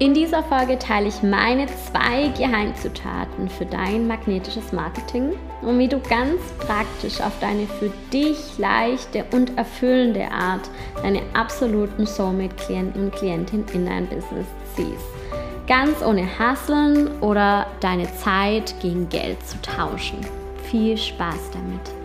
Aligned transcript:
In 0.00 0.14
dieser 0.14 0.42
Folge 0.42 0.78
teile 0.78 1.08
ich 1.08 1.22
meine 1.22 1.66
zwei 1.66 2.28
Geheimzutaten 2.28 3.50
für 3.50 3.66
dein 3.66 4.06
magnetisches 4.06 4.72
Marketing 4.72 5.34
und 5.60 5.78
wie 5.78 5.88
du 5.88 6.00
ganz 6.00 6.40
praktisch 6.66 7.20
auf 7.20 7.38
deine 7.38 7.66
für 7.66 7.90
dich 8.10 8.56
leichte 8.56 9.26
und 9.32 9.58
erfüllende 9.58 10.30
Art 10.30 10.70
deine 11.02 11.20
absoluten 11.34 12.06
Soulmate-Klienten 12.06 13.04
und 13.04 13.14
Klientinnen 13.14 13.66
in 13.74 13.84
dein 13.84 14.06
Business 14.06 14.46
ziehst. 14.74 15.04
Ganz 15.66 16.02
ohne 16.02 16.26
Hasseln 16.38 17.20
oder 17.20 17.66
deine 17.80 18.10
Zeit 18.16 18.74
gegen 18.80 19.06
Geld 19.10 19.46
zu 19.46 19.60
tauschen. 19.60 20.16
Viel 20.70 20.96
Spaß 20.96 21.50
damit! 21.52 21.99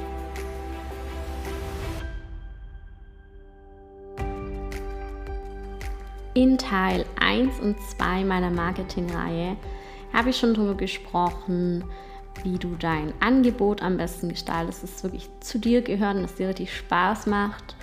In 6.35 6.57
Teil 6.57 7.05
1 7.17 7.61
und 7.61 7.79
2 7.79 8.25
meiner 8.25 8.49
Marketingreihe 8.49 9.55
habe 10.11 10.31
ich 10.31 10.37
schon 10.37 10.53
darüber 10.53 10.75
gesprochen, 10.75 11.85
wie 12.43 12.57
du 12.57 12.75
dein 12.77 13.13
Angebot 13.21 13.81
am 13.81 13.95
besten 13.95 14.27
gestaltest, 14.27 14.83
dass 14.83 14.97
es 14.97 15.03
wirklich 15.03 15.29
zu 15.39 15.59
dir 15.59 15.81
gehört 15.81 16.17
und 16.17 16.23
dass 16.23 16.35
dir 16.35 16.49
richtig 16.49 16.75
Spaß 16.75 17.27
macht 17.27 17.77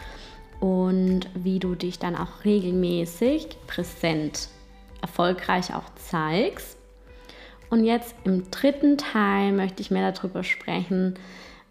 und 0.60 1.30
wie 1.32 1.60
du 1.60 1.74
dich 1.74 1.98
dann 1.98 2.14
auch 2.14 2.44
regelmäßig 2.44 3.56
präsent 3.66 4.48
erfolgreich 5.00 5.74
auch 5.74 5.88
zeigst. 5.94 6.76
Und 7.70 7.84
jetzt 7.84 8.14
im 8.24 8.50
dritten 8.50 8.98
Teil 8.98 9.52
möchte 9.52 9.80
ich 9.80 9.90
mehr 9.90 10.12
darüber 10.12 10.44
sprechen, 10.44 11.14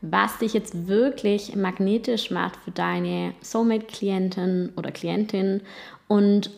was 0.02 0.40
dich 0.40 0.56
jetzt 0.56 0.88
wirklich 0.88 1.56
magnetisch 1.56 2.32
macht 2.32 2.56
für 2.56 2.72
deine 2.72 3.36
Soulmate-Klientin 3.42 4.74
oder 4.76 4.92
Klientin 4.92 5.62
und 6.08 6.50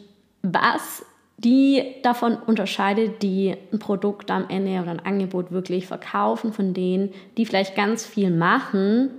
was 0.44 1.05
die 1.38 1.83
davon 2.03 2.38
unterscheidet, 2.38 3.22
die 3.23 3.55
ein 3.72 3.80
Produkt 3.80 4.30
am 4.31 4.45
Ende 4.50 4.80
oder 4.81 4.91
ein 4.91 5.05
Angebot 5.05 5.52
wirklich 5.52 5.88
verkaufen, 5.88 6.53
von 6.53 6.73
denen, 6.73 7.13
die 7.38 7.45
vielleicht 7.45 7.75
ganz 7.75 8.05
viel 8.05 8.30
machen, 8.30 9.09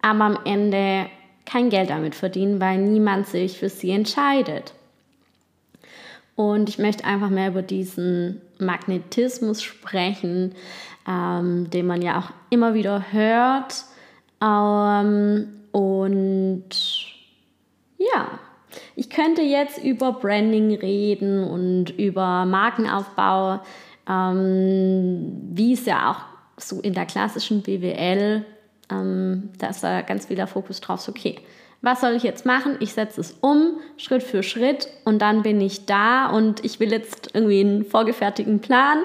aber 0.00 0.24
am 0.24 0.38
Ende 0.44 1.06
kein 1.44 1.70
Geld 1.70 1.90
damit 1.90 2.14
verdienen, 2.14 2.60
weil 2.60 2.78
niemand 2.78 3.26
sich 3.26 3.58
für 3.58 3.68
sie 3.68 3.90
entscheidet. 3.90 4.74
Und 6.34 6.68
ich 6.68 6.78
möchte 6.78 7.04
einfach 7.04 7.30
mehr 7.30 7.48
über 7.48 7.62
diesen 7.62 8.40
Magnetismus 8.58 9.62
sprechen, 9.62 10.54
ähm, 11.08 11.70
den 11.70 11.86
man 11.86 12.02
ja 12.02 12.18
auch 12.18 12.30
immer 12.50 12.74
wieder 12.74 13.12
hört. 13.12 13.84
Ähm, 14.42 15.48
und 15.72 16.68
ja, 17.98 18.38
ich 18.94 19.10
könnte 19.10 19.42
jetzt 19.42 19.82
über 19.82 20.12
Branding 20.12 20.74
reden 20.74 21.44
und 21.44 21.90
über 21.98 22.44
Markenaufbau, 22.44 23.60
ähm, 24.08 25.36
wie 25.52 25.72
es 25.72 25.86
ja 25.86 26.10
auch 26.10 26.60
so 26.60 26.80
in 26.80 26.94
der 26.94 27.06
klassischen 27.06 27.62
BWL, 27.62 28.44
ähm, 28.90 29.50
da 29.58 29.68
ist 29.68 29.82
da 29.82 30.02
ganz 30.02 30.26
viel 30.26 30.36
der 30.36 30.46
Fokus 30.46 30.80
drauf, 30.80 31.00
so 31.00 31.10
okay, 31.10 31.36
was 31.82 32.00
soll 32.00 32.12
ich 32.12 32.22
jetzt 32.22 32.46
machen? 32.46 32.76
Ich 32.80 32.94
setze 32.94 33.20
es 33.20 33.32
um, 33.40 33.78
Schritt 33.96 34.22
für 34.22 34.42
Schritt 34.42 34.88
und 35.04 35.20
dann 35.20 35.42
bin 35.42 35.60
ich 35.60 35.86
da 35.86 36.26
und 36.26 36.64
ich 36.64 36.80
will 36.80 36.90
jetzt 36.90 37.30
irgendwie 37.34 37.60
einen 37.60 37.84
vorgefertigten 37.84 38.60
Plan 38.60 38.98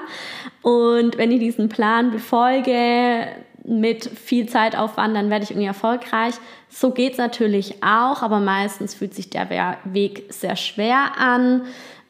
und 0.62 1.18
wenn 1.18 1.30
ich 1.30 1.38
diesen 1.38 1.68
Plan 1.68 2.10
befolge, 2.10 3.28
mit 3.64 4.04
viel 4.06 4.48
Zeitaufwand, 4.48 5.14
dann 5.14 5.30
werde 5.30 5.44
ich 5.44 5.50
irgendwie 5.50 5.68
erfolgreich. 5.68 6.34
So 6.68 6.90
geht 6.90 7.12
es 7.12 7.18
natürlich 7.18 7.82
auch, 7.82 8.22
aber 8.22 8.40
meistens 8.40 8.94
fühlt 8.94 9.14
sich 9.14 9.30
der 9.30 9.78
Weg 9.84 10.24
sehr 10.30 10.56
schwer 10.56 11.12
an. 11.18 11.62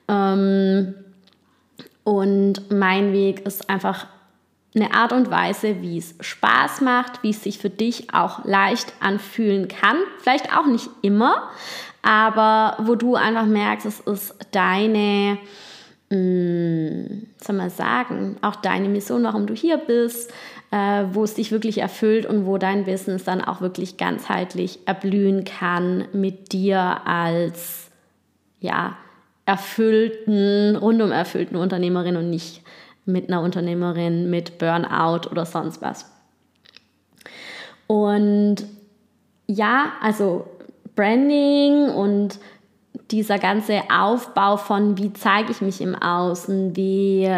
Ähm, 0.08 0.94
und 2.04 2.70
mein 2.70 3.12
Weg 3.12 3.46
ist 3.46 3.68
einfach 3.68 4.06
eine 4.74 4.94
Art 4.94 5.12
und 5.12 5.30
Weise, 5.30 5.82
wie 5.82 5.98
es 5.98 6.14
Spaß 6.20 6.80
macht, 6.80 7.22
wie 7.22 7.30
es 7.30 7.42
sich 7.42 7.58
für 7.58 7.70
dich 7.70 8.14
auch 8.14 8.44
leicht 8.44 8.92
anfühlen 9.00 9.68
kann. 9.68 9.96
Vielleicht 10.18 10.56
auch 10.56 10.66
nicht 10.66 10.88
immer, 11.02 11.50
aber 12.00 12.76
wo 12.78 12.94
du 12.94 13.14
einfach 13.14 13.44
merkst, 13.44 13.86
es 13.86 14.00
ist 14.00 14.34
deine, 14.52 15.38
mm, 16.08 17.26
soll 17.38 17.56
man 17.56 17.70
sagen, 17.70 18.36
auch 18.40 18.56
deine 18.56 18.88
Mission, 18.88 19.24
warum 19.24 19.46
du 19.46 19.54
hier 19.54 19.76
bist, 19.76 20.32
äh, 20.72 21.04
wo 21.12 21.22
es 21.22 21.34
dich 21.34 21.52
wirklich 21.52 21.78
erfüllt 21.78 22.24
und 22.24 22.46
wo 22.46 22.56
dein 22.56 22.84
Business 22.84 23.24
dann 23.24 23.42
auch 23.42 23.60
wirklich 23.60 23.98
ganzheitlich 23.98 24.80
erblühen 24.86 25.44
kann 25.44 26.06
mit 26.12 26.52
dir 26.52 27.06
als 27.06 27.90
ja, 28.58 28.96
erfüllten, 29.44 30.76
rundum 30.76 31.12
erfüllten 31.12 31.56
Unternehmerin 31.56 32.16
und 32.16 32.30
nicht 32.30 32.62
mit 33.04 33.28
einer 33.28 33.42
Unternehmerin 33.42 34.30
mit 34.30 34.58
Burnout 34.58 35.28
oder 35.30 35.44
sonst 35.44 35.82
was. 35.82 36.10
Und 37.86 38.64
ja, 39.46 39.92
also 40.00 40.46
Branding 40.94 41.90
und 41.90 42.38
dieser 43.10 43.38
ganze 43.38 43.82
Aufbau 43.92 44.56
von, 44.56 44.96
wie 44.96 45.12
zeige 45.12 45.52
ich 45.52 45.60
mich 45.60 45.82
im 45.82 45.94
Außen, 45.94 46.76
wie 46.76 47.28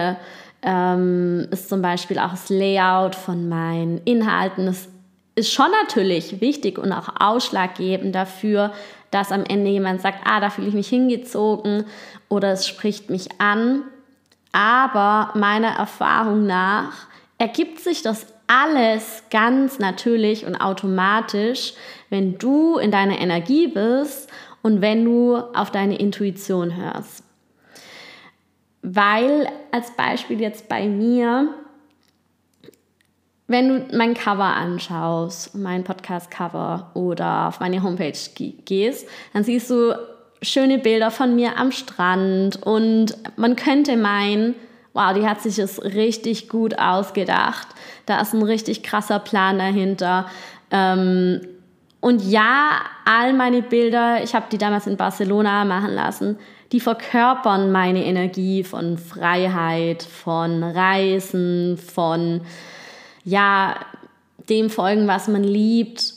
ähm, 0.65 1.47
ist 1.51 1.69
zum 1.69 1.83
Beispiel 1.83 2.19
auch 2.19 2.31
das 2.31 2.49
Layout 2.49 3.15
von 3.15 3.49
meinen 3.49 4.01
Inhalten. 4.05 4.67
Das 4.67 4.89
ist 5.35 5.53
schon 5.53 5.71
natürlich 5.83 6.41
wichtig 6.41 6.79
und 6.79 6.93
auch 6.93 7.09
ausschlaggebend 7.21 8.15
dafür, 8.15 8.73
dass 9.11 9.31
am 9.31 9.45
Ende 9.45 9.71
jemand 9.71 10.01
sagt, 10.01 10.21
ah, 10.25 10.41
da 10.41 10.51
fühle 10.51 10.69
ich 10.69 10.75
mich 10.75 10.89
hingezogen 10.89 11.85
oder 12.29 12.53
es 12.53 12.67
spricht 12.67 13.11
mich 13.11 13.41
an. 13.41 13.83
Aber 14.53 15.33
meiner 15.39 15.77
Erfahrung 15.77 16.47
nach 16.47 17.07
ergibt 17.39 17.81
sich 17.81 18.03
das 18.03 18.27
alles 18.47 19.25
ganz 19.31 19.79
natürlich 19.79 20.47
und 20.47 20.57
automatisch, 20.57 21.75
wenn 22.11 22.39
du 22.39 22.79
in 22.79 22.91
deiner 22.91 23.19
Energie 23.21 23.69
bist 23.69 24.31
und 24.63 24.81
wenn 24.81 25.05
du 25.05 25.37
auf 25.37 25.71
deine 25.71 25.99
Intuition 25.99 26.77
hörst 26.77 27.25
weil 28.85 29.49
als 29.73 29.91
Beispiel 29.93 30.41
jetzt 30.43 30.69
bei 30.69 30.87
mir, 30.87 31.49
wenn 33.47 33.69
du 33.69 33.97
mein 33.97 34.13
Cover 34.13 34.45
anschaust, 34.45 35.55
mein 35.55 35.85
Podcast-Cover 35.85 36.91
oder 36.93 37.49
auf 37.49 37.61
meine 37.61 37.83
Homepage 37.83 38.13
gehst, 38.67 39.09
dann 39.33 39.43
siehst 39.43 39.71
du 39.71 39.99
schöne 40.43 40.77
Bilder 40.79 41.11
von 41.11 41.35
mir 41.35 41.57
am 41.57 41.73
Strand 41.73 42.63
und 42.63 43.17
man 43.37 43.57
könnte 43.57 43.97
meinen, 43.97 44.55
wow, 44.93 45.15
die 45.15 45.27
hat 45.27 45.41
sich 45.41 45.57
das 45.57 45.83
richtig 45.83 46.51
gut 46.51 46.79
ausgedacht. 46.79 47.69
Da 48.05 48.21
ist 48.21 48.35
ein 48.35 48.43
richtig 48.43 48.83
krasser 48.83 49.19
Plan 49.19 49.59
dahinter. 49.59 50.27
Ähm, 50.71 51.41
und 52.01 52.23
ja, 52.23 52.83
all 53.07 53.33
meine 53.33 53.63
Bilder, 53.63 54.23
ich 54.23 54.35
habe 54.35 54.45
die 54.53 54.59
damals 54.59 54.87
in 54.87 54.99
Barcelona 54.99 55.65
machen 55.65 55.95
lassen, 55.95 56.39
die 56.73 56.81
verkörpern 56.81 57.71
meine 57.71 58.05
Energie 58.05 58.65
von 58.65 58.99
Freiheit, 58.99 60.03
von 60.03 60.63
Reisen, 60.63 61.79
von 61.79 62.43
ja, 63.25 63.77
dem 64.49 64.71
folgen, 64.71 65.07
was 65.07 65.29
man 65.29 65.45
liebt. 65.45 66.15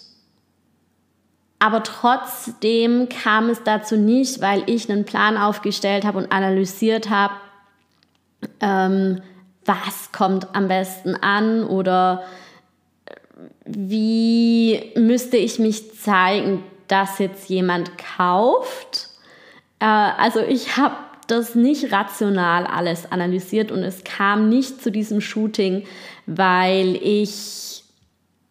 Aber 1.60 1.84
trotzdem 1.84 3.10
kam 3.10 3.50
es 3.50 3.64
dazu 3.64 3.98
nicht, 3.98 4.42
weil 4.42 4.64
ich 4.68 4.90
einen 4.90 5.06
Plan 5.06 5.38
aufgestellt 5.38 6.06
habe 6.06 6.20
und 6.20 6.32
analysiert 6.32 7.10
habe, 7.10 7.34
ähm, 8.60 9.22
was 9.66 10.12
kommt 10.12 10.56
am 10.56 10.68
besten 10.68 11.16
an 11.16 11.64
oder 11.64 12.24
wie 13.66 14.92
müsste 14.96 15.38
ich 15.38 15.60
mich 15.60 16.00
zeigen, 16.00 16.64
dass 16.88 17.20
jetzt 17.20 17.50
jemand 17.50 17.92
kauft 17.98 19.07
äh, 19.80 19.86
also 19.86 20.40
ich 20.40 20.78
habe 20.78 20.96
das 21.28 21.56
nicht 21.56 21.92
rational 21.92 22.66
alles 22.66 23.12
analysiert 23.12 23.72
und 23.72 23.84
es 23.84 24.04
kam 24.04 24.50
nicht 24.50 24.82
zu 24.82 24.92
diesem 24.92 25.22
Shooting, 25.22 25.86
weil 26.26 26.96
ich 27.02 27.84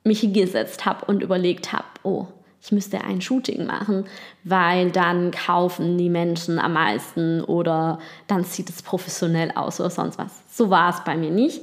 mich 0.04 0.20
hingesetzt 0.20 0.84
habe 0.86 1.06
und 1.06 1.22
überlegt 1.22 1.72
habe, 1.72 1.84
oh, 2.02 2.26
ich 2.60 2.72
müsste 2.72 3.02
ein 3.02 3.20
Shooting 3.20 3.64
machen, 3.64 4.06
weil 4.44 4.90
dann 4.90 5.30
kaufen 5.30 5.96
die 5.98 6.10
Menschen 6.10 6.58
am 6.58 6.72
meisten 6.72 7.40
oder 7.42 7.98
dann 8.26 8.44
sieht 8.44 8.68
es 8.68 8.82
professionell 8.82 9.52
aus 9.54 9.80
oder 9.80 9.90
sonst 9.90 10.18
was. 10.18 10.32
So 10.50 10.68
war 10.68 10.90
es 10.90 11.04
bei 11.04 11.16
mir 11.16 11.30
nicht. 11.30 11.60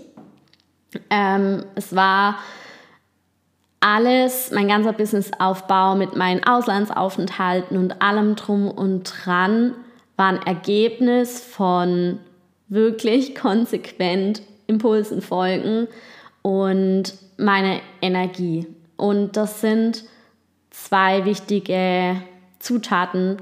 Ähm, 1.10 1.65
es 1.75 1.95
war 1.95 2.39
alles, 3.83 4.51
mein 4.51 4.69
ganzer 4.69 4.94
Businessaufbau 4.94 5.95
mit 5.95 6.15
meinen 6.15 6.44
Auslandsaufenthalten 6.45 7.77
und 7.77 8.01
allem 8.01 8.35
drum 8.35 8.71
und 8.71 9.03
dran 9.03 9.74
war 10.15 10.27
ein 10.27 10.41
Ergebnis 10.41 11.41
von 11.41 12.19
wirklich 12.69 13.35
konsequent 13.39 14.41
Impulsen 14.68 15.21
folgen 15.21 15.88
und 16.41 17.13
meine 17.38 17.81
Energie. 18.01 18.68
Und 18.95 19.35
das 19.35 19.59
sind 19.59 20.06
zwei 20.69 21.25
wichtige 21.25 22.21
Zutaten, 22.59 23.38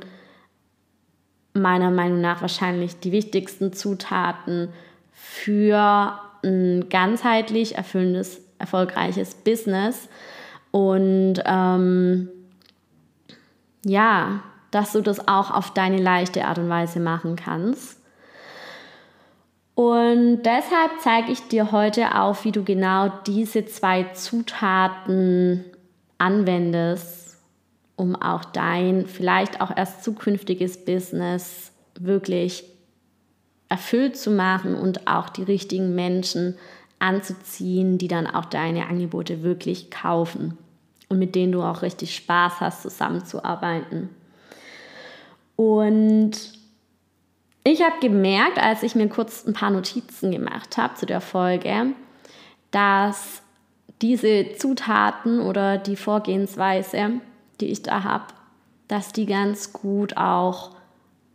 meiner 1.53 1.91
Meinung 1.91 2.19
nach 2.19 2.41
wahrscheinlich 2.41 2.99
die 2.99 3.11
wichtigsten 3.11 3.73
Zutaten 3.73 4.69
für 5.11 6.19
ein 6.44 6.89
ganzheitlich 6.89 7.75
erfüllendes, 7.75 8.41
erfolgreiches 8.57 9.35
Business. 9.35 10.09
Und 10.71 11.35
ähm, 11.45 12.29
ja, 13.85 14.41
dass 14.71 14.94
du 14.94 15.01
das 15.01 15.27
auch 15.27 15.51
auf 15.51 15.73
deine 15.73 15.97
leichte 15.97 16.45
Art 16.45 16.57
und 16.57 16.69
Weise 16.69 17.00
machen 17.00 17.35
kannst. 17.35 18.00
Und 19.75 20.44
deshalb 20.44 20.91
zeige 21.01 21.31
ich 21.31 21.47
dir 21.47 21.71
heute 21.71 22.15
auf, 22.19 22.45
wie 22.45 22.51
du 22.51 22.63
genau 22.63 23.09
diese 23.25 23.65
zwei 23.65 24.03
Zutaten 24.13 25.65
anwendest, 26.18 27.38
um 27.95 28.15
auch 28.15 28.45
dein 28.45 29.07
vielleicht 29.07 29.62
auch 29.62 29.75
erst 29.75 30.03
zukünftiges 30.03 30.85
Business 30.85 31.71
wirklich 32.00 32.63
erfüllt 33.69 34.18
zu 34.18 34.31
machen 34.31 34.75
und 34.75 35.07
auch 35.07 35.29
die 35.29 35.44
richtigen 35.44 35.95
Menschen 35.95 36.57
anzuziehen, 37.00 37.97
die 37.97 38.07
dann 38.07 38.27
auch 38.27 38.45
deine 38.45 38.88
Angebote 38.88 39.41
wirklich 39.41 39.89
kaufen 39.89 40.57
und 41.11 41.19
mit 41.19 41.35
denen 41.35 41.51
du 41.51 41.61
auch 41.61 41.81
richtig 41.81 42.15
Spaß 42.15 42.61
hast, 42.61 42.83
zusammenzuarbeiten. 42.83 44.09
Und 45.57 46.31
ich 47.65 47.83
habe 47.83 47.99
gemerkt, 47.99 48.57
als 48.57 48.81
ich 48.81 48.95
mir 48.95 49.09
kurz 49.09 49.45
ein 49.45 49.53
paar 49.53 49.71
Notizen 49.71 50.31
gemacht 50.31 50.77
habe 50.77 50.95
zu 50.95 51.05
der 51.05 51.19
Folge, 51.19 51.87
dass 52.71 53.41
diese 54.01 54.53
Zutaten 54.57 55.41
oder 55.41 55.77
die 55.77 55.97
Vorgehensweise, 55.97 57.11
die 57.59 57.67
ich 57.67 57.83
da 57.83 58.05
habe, 58.05 58.27
dass 58.87 59.11
die 59.11 59.25
ganz 59.25 59.73
gut 59.73 60.15
auch 60.15 60.71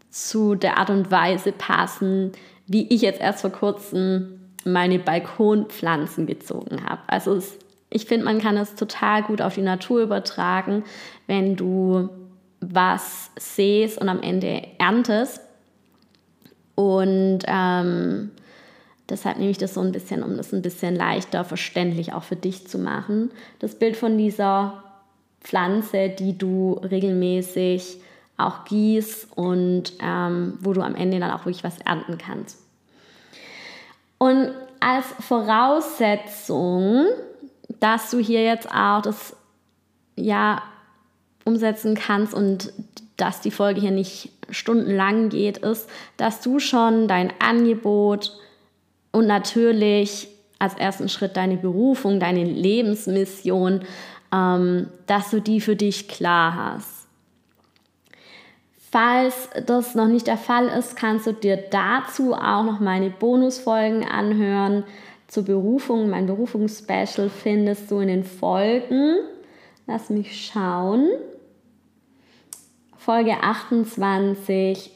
zu 0.08 0.54
der 0.54 0.78
Art 0.78 0.88
und 0.88 1.10
Weise 1.10 1.52
passen, 1.52 2.32
wie 2.66 2.88
ich 2.88 3.02
jetzt 3.02 3.20
erst 3.20 3.42
vor 3.42 3.50
kurzem 3.50 4.40
meine 4.64 4.98
Balkonpflanzen 4.98 6.26
gezogen 6.26 6.82
habe. 6.88 7.02
Also 7.08 7.34
es, 7.34 7.58
ich 7.96 8.04
finde, 8.04 8.26
man 8.26 8.40
kann 8.42 8.58
es 8.58 8.74
total 8.74 9.22
gut 9.22 9.40
auf 9.40 9.54
die 9.54 9.62
Natur 9.62 10.02
übertragen, 10.02 10.84
wenn 11.26 11.56
du 11.56 12.10
was 12.60 13.30
säst 13.38 13.98
und 13.98 14.10
am 14.10 14.20
Ende 14.20 14.62
erntest. 14.78 15.40
Und 16.74 17.38
ähm, 17.46 18.32
deshalb 19.08 19.38
nehme 19.38 19.50
ich 19.50 19.56
das 19.56 19.72
so 19.72 19.80
ein 19.80 19.92
bisschen, 19.92 20.22
um 20.22 20.36
das 20.36 20.52
ein 20.52 20.60
bisschen 20.60 20.94
leichter 20.94 21.42
verständlich 21.42 22.12
auch 22.12 22.22
für 22.22 22.36
dich 22.36 22.68
zu 22.68 22.78
machen. 22.78 23.30
Das 23.60 23.78
Bild 23.78 23.96
von 23.96 24.18
dieser 24.18 24.84
Pflanze, 25.40 26.10
die 26.10 26.36
du 26.36 26.74
regelmäßig 26.74 27.96
auch 28.36 28.66
gießt 28.66 29.28
und 29.36 29.94
ähm, 30.02 30.58
wo 30.60 30.74
du 30.74 30.82
am 30.82 30.94
Ende 30.94 31.18
dann 31.18 31.30
auch 31.30 31.46
wirklich 31.46 31.64
was 31.64 31.78
ernten 31.78 32.18
kannst. 32.18 32.58
Und 34.18 34.50
als 34.80 35.06
Voraussetzung, 35.20 37.06
dass 37.80 38.10
du 38.10 38.18
hier 38.18 38.42
jetzt 38.42 38.68
auch 38.70 39.02
das 39.02 39.36
ja 40.16 40.62
umsetzen 41.44 41.94
kannst 41.94 42.34
und 42.34 42.72
dass 43.16 43.40
die 43.40 43.50
Folge 43.50 43.80
hier 43.80 43.90
nicht 43.90 44.30
stundenlang 44.50 45.28
geht, 45.28 45.58
ist, 45.58 45.88
dass 46.16 46.40
du 46.40 46.58
schon 46.58 47.08
dein 47.08 47.32
Angebot 47.40 48.32
und 49.12 49.26
natürlich 49.26 50.28
als 50.58 50.74
ersten 50.74 51.08
Schritt 51.08 51.36
deine 51.36 51.56
Berufung, 51.56 52.20
deine 52.20 52.44
Lebensmission, 52.44 53.82
ähm, 54.32 54.88
dass 55.06 55.30
du 55.30 55.40
die 55.40 55.60
für 55.60 55.76
dich 55.76 56.08
klar 56.08 56.54
hast. 56.54 57.06
Falls 58.90 59.50
das 59.66 59.94
noch 59.94 60.06
nicht 60.06 60.26
der 60.26 60.38
Fall 60.38 60.68
ist, 60.68 60.96
kannst 60.96 61.26
du 61.26 61.32
dir 61.32 61.56
dazu 61.56 62.34
auch 62.34 62.64
noch 62.64 62.80
meine 62.80 63.10
Bonusfolgen 63.10 64.04
anhören 64.08 64.84
zur 65.28 65.44
Berufung. 65.44 66.10
Mein 66.10 66.26
Berufungsspecial 66.26 67.30
findest 67.30 67.90
du 67.90 68.00
in 68.00 68.08
den 68.08 68.24
Folgen. 68.24 69.16
Lass 69.86 70.10
mich 70.10 70.46
schauen. 70.46 71.08
Folge 72.96 73.36
28 73.40 74.90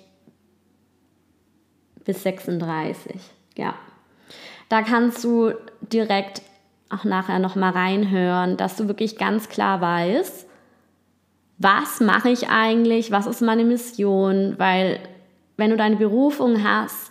bis 2.04 2.22
36. 2.22 3.20
Ja. 3.56 3.74
Da 4.68 4.82
kannst 4.82 5.22
du 5.24 5.52
direkt 5.80 6.42
auch 6.88 7.04
nachher 7.04 7.38
noch 7.38 7.54
mal 7.54 7.70
reinhören, 7.70 8.56
dass 8.56 8.76
du 8.76 8.88
wirklich 8.88 9.16
ganz 9.16 9.48
klar 9.48 9.80
weißt, 9.80 10.46
was 11.58 12.00
mache 12.00 12.30
ich 12.30 12.48
eigentlich, 12.48 13.10
was 13.10 13.26
ist 13.26 13.42
meine 13.42 13.64
Mission, 13.64 14.54
weil 14.58 14.98
wenn 15.56 15.70
du 15.70 15.76
deine 15.76 15.96
Berufung 15.96 16.64
hast, 16.64 17.09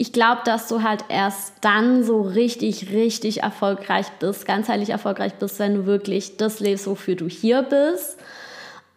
ich 0.00 0.14
glaube, 0.14 0.40
dass 0.46 0.66
du 0.66 0.82
halt 0.82 1.04
erst 1.10 1.56
dann 1.60 2.04
so 2.04 2.22
richtig, 2.22 2.90
richtig 2.90 3.42
erfolgreich 3.42 4.06
bist, 4.18 4.46
ganzheitlich 4.46 4.88
erfolgreich 4.88 5.34
bist, 5.34 5.58
wenn 5.58 5.74
du 5.74 5.84
wirklich 5.84 6.38
das 6.38 6.58
lebst, 6.58 6.86
wofür 6.86 7.16
du 7.16 7.28
hier 7.28 7.62
bist. 7.62 8.16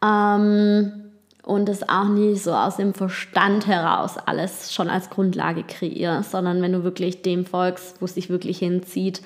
Ähm, 0.01 1.11
und 1.44 1.67
es 1.67 1.89
auch 1.89 2.07
nicht 2.07 2.41
so 2.41 2.53
aus 2.53 2.77
dem 2.77 2.94
Verstand 2.94 3.67
heraus 3.67 4.17
alles 4.17 4.73
schon 4.73 4.89
als 4.89 5.09
Grundlage 5.09 5.63
kreierst, 5.63 6.31
sondern 6.31 6.61
wenn 6.61 6.71
du 6.71 6.85
wirklich 6.85 7.21
dem 7.21 7.45
folgst, 7.45 7.99
wo 7.99 8.06
es 8.06 8.13
dich 8.13 8.29
wirklich 8.29 8.59
hinzieht. 8.59 9.21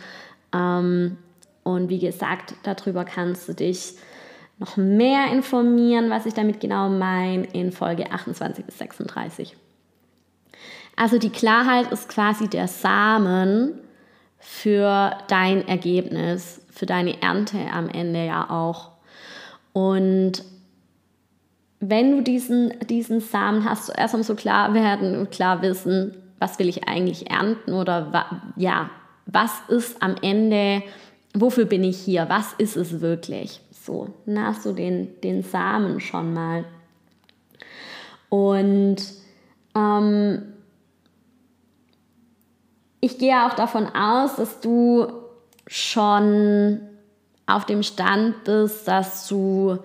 Ähm, 0.56 1.18
und 1.62 1.90
wie 1.90 2.00
gesagt, 2.00 2.56
darüber 2.64 3.06
kannst 3.06 3.50
du 3.50 3.54
dich 3.54 3.94
noch 4.58 4.78
mehr 4.78 5.32
informieren, 5.32 6.10
was 6.10 6.26
ich 6.26 6.34
damit 6.34 6.60
genau 6.60 6.90
meine, 6.90 7.46
in 7.54 7.72
Folge 7.72 8.12
28 8.12 8.66
bis 8.66 8.80
36. 8.80 9.56
Also 10.98 11.20
die 11.20 11.30
Klarheit 11.30 11.92
ist 11.92 12.10
quasi 12.10 12.50
der 12.50 12.68
Samen 12.68 13.80
für 14.40 15.16
dein 15.28 15.68
Ergebnis, 15.68 16.62
für 16.72 16.88
deine 16.88 17.22
Ernte 17.22 17.60
am 17.72 17.88
Ende 17.88 18.26
ja 18.26 18.50
auch. 18.50 18.92
Und 19.74 20.44
wenn 21.80 22.12
du 22.12 22.24
diesen, 22.24 22.74
diesen 22.90 23.22
Samen 23.22 23.64
hast, 23.64 23.90
erst 23.96 24.16
um 24.16 24.24
so 24.24 24.34
klar 24.34 24.74
werden 24.74 25.16
und 25.16 25.30
klar 25.30 25.62
wissen, 25.62 26.18
was 26.40 26.58
will 26.58 26.68
ich 26.68 26.88
eigentlich 26.88 27.30
ernten 27.30 27.74
oder 27.74 28.26
ja, 28.56 28.90
was 29.28 29.52
ist 29.68 30.02
am 30.02 30.16
Ende, 30.24 30.82
wofür 31.36 31.66
bin 31.66 31.84
ich 31.84 31.98
hier, 31.98 32.28
was 32.28 32.54
ist 32.54 32.76
es 32.76 33.02
wirklich? 33.02 33.62
So, 33.72 34.10
dann 34.26 34.48
hast 34.48 34.66
du 34.66 34.74
den, 34.74 35.22
den 35.22 35.44
Samen 35.44 36.00
schon 36.00 36.34
mal. 36.34 36.66
Und 38.30 38.98
ähm, 39.76 40.42
ich 43.08 43.18
gehe 43.18 43.46
auch 43.46 43.54
davon 43.54 43.88
aus, 43.96 44.36
dass 44.36 44.60
du 44.60 45.08
schon 45.66 46.82
auf 47.46 47.66
dem 47.66 47.82
Stand 47.82 48.44
bist, 48.44 48.86
dass 48.86 49.30
du 49.30 49.78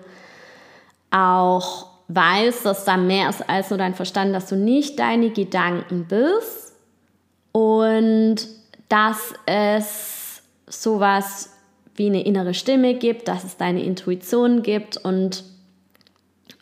auch 1.09 1.87
weißt, 2.09 2.65
dass 2.65 2.83
da 2.83 2.97
mehr 2.97 3.29
ist 3.29 3.47
als 3.49 3.69
nur 3.69 3.79
dein 3.79 3.95
Verstand, 3.95 4.35
dass 4.35 4.49
du 4.49 4.57
nicht 4.57 4.99
deine 4.99 5.29
Gedanken 5.29 6.05
bist 6.05 6.73
und 7.53 8.35
dass 8.89 9.33
es 9.45 10.41
sowas 10.67 11.51
wie 11.95 12.07
eine 12.07 12.25
innere 12.25 12.53
Stimme 12.53 12.95
gibt, 12.95 13.29
dass 13.29 13.45
es 13.45 13.55
deine 13.55 13.83
Intuition 13.83 14.63
gibt 14.63 14.97
und 14.97 15.45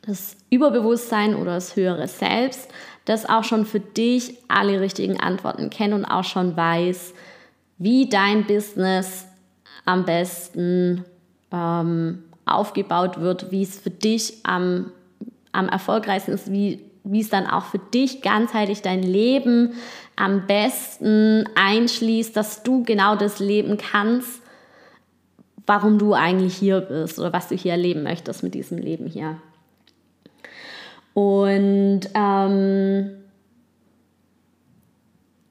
das 0.06 0.36
Überbewusstsein 0.51 1.36
oder 1.36 1.56
das 1.56 1.75
höhere 1.75 2.08
Selbst, 2.08 2.70
das 3.12 3.27
auch 3.27 3.44
schon 3.44 3.65
für 3.65 3.80
dich 3.80 4.38
alle 4.48 4.80
richtigen 4.80 5.20
Antworten 5.20 5.70
kennt 5.70 5.94
und 5.94 6.06
auch 6.06 6.24
schon 6.24 6.56
weiß, 6.56 7.13
wie 7.77 8.08
dein 8.10 8.46
Business 8.46 9.25
am 9.86 10.06
besten 10.06 11.03
ähm, 11.51 12.24
aufgebaut 12.46 13.20
wird, 13.20 13.51
wie 13.51 13.63
es 13.63 13.80
für 13.80 13.89
dich 13.89 14.38
am, 14.44 14.91
am 15.51 15.68
erfolgreichsten 15.68 16.32
ist, 16.32 16.51
wie, 16.51 16.80
wie 17.03 17.22
es 17.22 17.30
dann 17.30 17.48
auch 17.48 17.65
für 17.65 17.80
dich 17.80 18.22
ganzheitlich 18.22 18.82
dein 18.82 19.03
Leben 19.03 19.74
am 20.15 20.48
besten 20.48 21.46
einschließt, 21.56 22.36
dass 22.36 22.63
du 22.63 22.84
genau 22.84 23.15
das 23.15 23.39
leben 23.39 23.77
kannst, 23.77 24.41
warum 25.65 25.98
du 25.98 26.13
eigentlich 26.13 26.56
hier 26.56 26.82
bist 26.82 27.20
oder 27.20 27.34
was 27.34 27.50
du 27.50 27.56
hier 27.56 27.72
erleben 27.72 28.03
möchtest 28.03 28.44
mit 28.44 28.53
diesem 28.53 28.77
Leben 28.77 29.08
hier. 29.08 29.38
Und 31.13 32.01
ähm, 32.13 33.12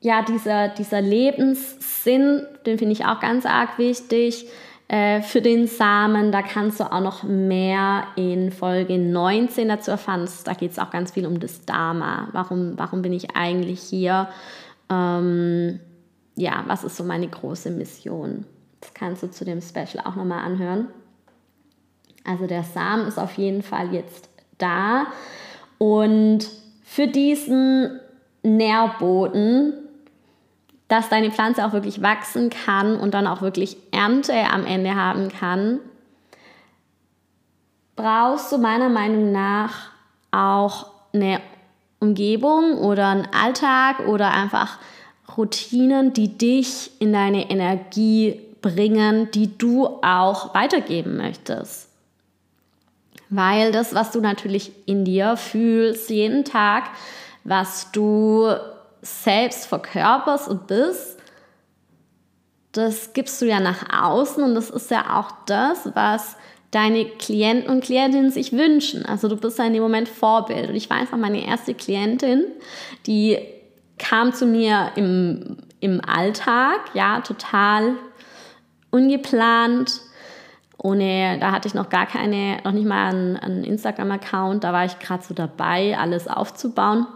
ja, 0.01 0.23
dieser, 0.23 0.69
dieser 0.69 1.03
Lebenssinn, 1.03 2.47
den 2.65 2.79
finde 2.79 2.93
ich 2.93 3.05
auch 3.05 3.21
ganz 3.21 3.45
arg 3.45 3.79
wichtig 3.79 4.47
äh, 4.89 5.21
für 5.21 5.43
den 5.43 5.67
Samen. 5.67 6.33
Da 6.33 6.43
kannst 6.43 6.81
du 6.81 6.91
auch 6.91 7.01
noch 7.01 7.23
mehr 7.23 8.05
in 8.17 8.51
Folge 8.51 8.99
19 8.99 9.69
dazu 9.69 9.91
erfahren. 9.91 10.27
Da 10.45 10.55
geht 10.55 10.73
es 10.73 10.79
auch 10.79 10.91
ganz 10.91 11.13
viel 11.13 11.27
um 11.27 11.39
das 11.39 11.65
Dharma. 11.67 12.29
Warum, 12.33 12.79
warum 12.79 13.03
bin 13.03 13.13
ich 13.13 13.37
eigentlich 13.37 13.81
hier? 13.81 14.29
Ähm, 14.91 15.81
ja, 16.37 16.65
was 16.67 16.85
ist 16.85 16.97
so 16.97 17.05
meine 17.05 17.29
große 17.29 17.71
Mission? 17.71 18.47
Das 18.81 18.95
kannst 18.95 19.23
du 19.23 19.31
zu 19.31 19.45
dem 19.45 19.61
Special 19.61 20.03
auch 20.05 20.17
nochmal 20.17 20.43
anhören. 20.43 20.89
Also 22.25 22.47
der 22.47 22.65
Samen 22.65 23.07
ist 23.07 23.19
auf 23.19 23.35
jeden 23.35 23.63
Fall 23.63 23.93
jetzt 23.93 24.31
da. 24.57 25.07
Und 25.83 26.47
für 26.83 27.07
diesen 27.07 28.01
Nährboden, 28.43 29.73
dass 30.89 31.09
deine 31.09 31.31
Pflanze 31.31 31.65
auch 31.65 31.73
wirklich 31.73 32.03
wachsen 32.03 32.51
kann 32.51 33.01
und 33.01 33.15
dann 33.15 33.27
auch 33.27 33.41
wirklich 33.41 33.79
Ernte 33.91 34.35
am 34.53 34.67
Ende 34.67 34.95
haben 34.95 35.31
kann, 35.31 35.81
brauchst 37.97 38.53
du 38.53 38.59
meiner 38.59 38.91
Meinung 38.91 39.33
nach 39.33 39.91
auch 40.31 40.91
eine 41.15 41.41
Umgebung 41.99 42.77
oder 42.77 43.09
einen 43.09 43.29
Alltag 43.33 44.01
oder 44.07 44.33
einfach 44.33 44.79
Routinen, 45.35 46.13
die 46.13 46.37
dich 46.37 46.91
in 47.01 47.15
deine 47.15 47.51
Energie 47.51 48.39
bringen, 48.61 49.31
die 49.31 49.57
du 49.57 49.87
auch 50.03 50.55
weitergeben 50.55 51.17
möchtest. 51.17 51.90
Weil 53.31 53.73
das, 53.73 53.95
was 53.95 54.11
du 54.11 54.21
natürlich 54.21 54.73
in 54.87 55.05
dir 55.05 55.37
fühlst, 55.37 56.11
jeden 56.11 56.45
Tag, 56.45 56.91
was 57.45 57.91
du 57.93 58.53
selbst 59.03 59.67
verkörperst 59.67 60.49
und 60.49 60.67
bist, 60.67 61.17
das 62.73 63.13
gibst 63.13 63.41
du 63.41 63.47
ja 63.47 63.61
nach 63.61 64.03
außen 64.03 64.43
und 64.43 64.55
das 64.55 64.71
ist 64.71 64.91
ja 64.91 65.19
auch 65.19 65.31
das, 65.47 65.91
was 65.95 66.37
deine 66.71 67.05
Klienten 67.05 67.69
und 67.69 67.83
Klientinnen 67.83 68.31
sich 68.31 68.53
wünschen. 68.53 69.05
Also 69.05 69.29
du 69.29 69.37
bist 69.37 69.59
ja 69.59 69.65
in 69.65 69.73
dem 69.73 69.83
Moment 69.83 70.09
Vorbild. 70.09 70.69
Und 70.69 70.77
ich 70.77 70.89
war 70.89 70.99
einfach 70.99 71.19
meine 71.19 71.45
erste 71.45 71.75
Klientin, 71.75 72.45
die 73.07 73.39
kam 73.99 74.33
zu 74.33 74.47
mir 74.47 74.93
im, 74.95 75.57
im 75.81 76.01
Alltag, 76.05 76.79
ja, 76.95 77.21
total 77.21 77.95
ungeplant, 78.91 80.01
ohne, 80.83 81.39
da 81.39 81.53
hatte 81.53 81.69
ich 81.69 81.75
noch 81.75 81.91
gar 81.91 82.07
keine, 82.07 82.59
noch 82.65 82.73
nicht 82.73 82.87
mal 82.87 83.11
einen, 83.11 83.37
einen 83.37 83.65
Instagram-Account, 83.65 84.65
da 84.65 84.73
war 84.73 84.87
ich 84.87 84.99
gerade 84.99 85.23
so 85.23 85.35
dabei, 85.35 85.97
alles 85.99 86.27
aufzubauen. 86.27 87.07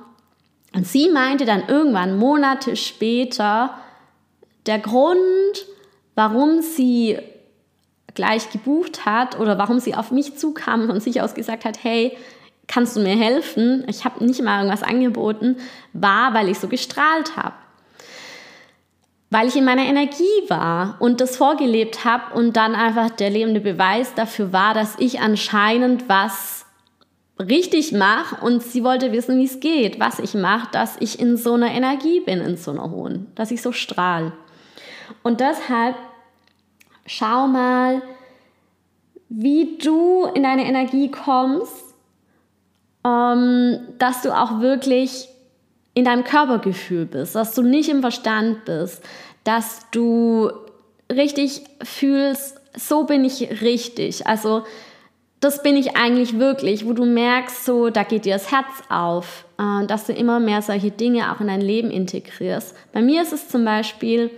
Und 0.75 0.87
sie 0.87 1.09
meinte 1.09 1.45
dann 1.45 1.65
irgendwann, 1.67 2.19
Monate 2.19 2.77
später, 2.77 3.71
der 4.67 4.79
Grund, 4.81 5.19
warum 6.15 6.61
sie 6.61 7.19
gleich 8.15 8.51
gebucht 8.51 9.07
hat 9.07 9.39
oder 9.41 9.57
warum 9.59 9.81
sie 9.81 9.95
auf 9.95 10.11
mich 10.11 10.37
zukam 10.37 10.91
und 10.91 11.03
sich 11.03 11.23
aus 11.23 11.35
gesagt 11.35 11.65
hat, 11.65 11.83
hey, 11.83 12.17
kannst 12.67 12.97
du 12.97 13.01
mir 13.01 13.17
helfen? 13.17 13.85
Ich 13.89 14.05
habe 14.05 14.25
nicht 14.25 14.43
mal 14.43 14.63
irgendwas 14.65 14.83
angeboten, 14.83 15.57
war, 15.93 16.35
weil 16.35 16.49
ich 16.49 16.59
so 16.59 16.69
gestrahlt 16.69 17.37
habe. 17.37 17.55
Weil 19.35 19.49
ich 19.49 19.57
in 19.57 19.65
meiner 19.65 19.85
Energie 19.85 20.23
war 20.49 20.97
und 21.01 21.21
das 21.21 21.37
vorgelebt 21.37 22.05
habe 22.05 22.35
und 22.35 22.57
dann 22.57 22.75
einfach 22.75 23.11
der 23.11 23.31
lebende 23.31 23.61
Beweis 23.61 24.15
dafür 24.15 24.53
war, 24.53 24.75
dass 24.75 24.95
ich 24.99 25.21
anscheinend 25.21 26.09
was 26.09 26.67
richtig 27.41 27.91
mache 27.91 28.45
und 28.45 28.63
sie 28.63 28.85
wollte 28.85 29.11
wissen, 29.11 29.39
wie 29.39 29.47
es 29.47 29.59
geht, 29.59 29.99
was 29.99 30.21
ich 30.21 30.35
mache, 30.35 30.69
dass 30.71 30.97
ich 31.01 31.19
in 31.19 31.37
so 31.37 31.55
einer 31.55 31.73
Energie 31.73 32.21
bin, 32.21 32.41
in 32.41 32.57
so 32.57 32.71
einer 32.71 32.91
hohen, 32.91 33.27
dass 33.35 33.51
ich 33.51 33.61
so 33.61 33.73
strahle. 33.73 34.33
Und 35.25 35.41
deshalb 35.41 35.97
schau 37.07 37.49
mal, 37.49 38.03
wie 39.29 39.79
du 39.79 40.27
in 40.33 40.45
deine 40.45 40.65
Energie 40.65 41.11
kommst 41.11 41.85
ähm, 43.05 43.81
dass 43.99 44.23
du 44.23 44.33
auch 44.33 44.61
wirklich 44.61 45.29
in 45.93 46.05
deinem 46.05 46.25
Körpergefühl 46.25 47.07
bist, 47.07 47.37
dass 47.37 47.55
du 47.55 47.63
nicht 47.63 47.89
im 47.89 48.01
Verstand 48.01 48.65
bist, 48.65 49.03
dass 49.45 49.87
du 49.91 50.51
richtig 51.13 51.63
fühlst, 51.83 52.61
so 52.77 53.05
bin 53.05 53.25
ich 53.25 53.63
richtig. 53.63 54.27
Also 54.27 54.65
das 55.41 55.63
bin 55.63 55.77
ich 55.77 55.97
eigentlich 55.97 56.39
wirklich, 56.39 56.87
wo 56.87 56.95
du 56.95 57.05
merkst, 57.05 57.67
so 57.67 57.91
da 57.91 58.03
geht 58.03 58.25
dir 58.25 58.35
das 58.35 58.51
Herz 58.51 58.67
auf, 58.89 59.45
äh, 59.59 59.87
dass 59.87 60.07
du 60.07 60.13
immer 60.13 60.41
mehr 60.41 60.63
solche 60.63 60.91
Dinge 60.91 61.31
auch 61.31 61.41
in 61.41 61.49
dein 61.49 61.61
Leben 61.61 61.91
integrierst. 61.91 62.75
Bei 62.93 63.03
mir 63.03 63.23
ist 63.23 63.33
es 63.33 63.49
zum 63.49 63.65
Beispiel 63.65 64.31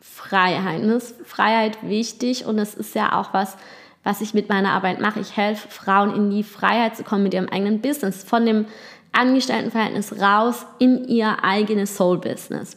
Freiheit. 0.00 0.82
Mir 0.82 0.96
ist 0.96 1.16
Freiheit 1.24 1.78
wichtig 1.82 2.44
und 2.44 2.58
es 2.58 2.74
ist 2.74 2.94
ja 2.94 3.18
auch 3.18 3.32
was, 3.32 3.56
was 4.02 4.20
ich 4.20 4.34
mit 4.34 4.50
meiner 4.50 4.72
Arbeit 4.72 5.00
mache. 5.00 5.20
Ich 5.20 5.36
helfe 5.36 5.68
Frauen 5.68 6.14
in 6.14 6.30
die 6.30 6.42
Freiheit 6.42 6.94
zu 6.94 7.04
kommen 7.04 7.22
mit 7.22 7.32
ihrem 7.32 7.48
eigenen 7.48 7.80
Business, 7.80 8.22
von 8.22 8.44
dem 8.44 8.66
Angestelltenverhältnis 9.12 10.20
raus 10.20 10.66
in 10.78 11.08
ihr 11.08 11.42
eigenes 11.42 11.96
Soul-Business. 11.96 12.76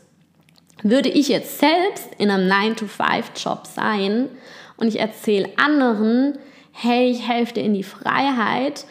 Würde 0.84 1.10
ich 1.10 1.28
jetzt 1.28 1.60
selbst 1.60 2.10
in 2.18 2.30
einem 2.30 2.50
9-to-5-Job 2.50 3.66
sein 3.66 4.30
und 4.78 4.88
ich 4.88 5.00
erzähle 5.00 5.50
anderen, 5.58 6.38
hey, 6.72 7.10
ich 7.10 7.28
helfe 7.28 7.56
dir 7.56 7.64
in 7.64 7.74
die 7.74 7.84
Freiheit, 7.84 8.86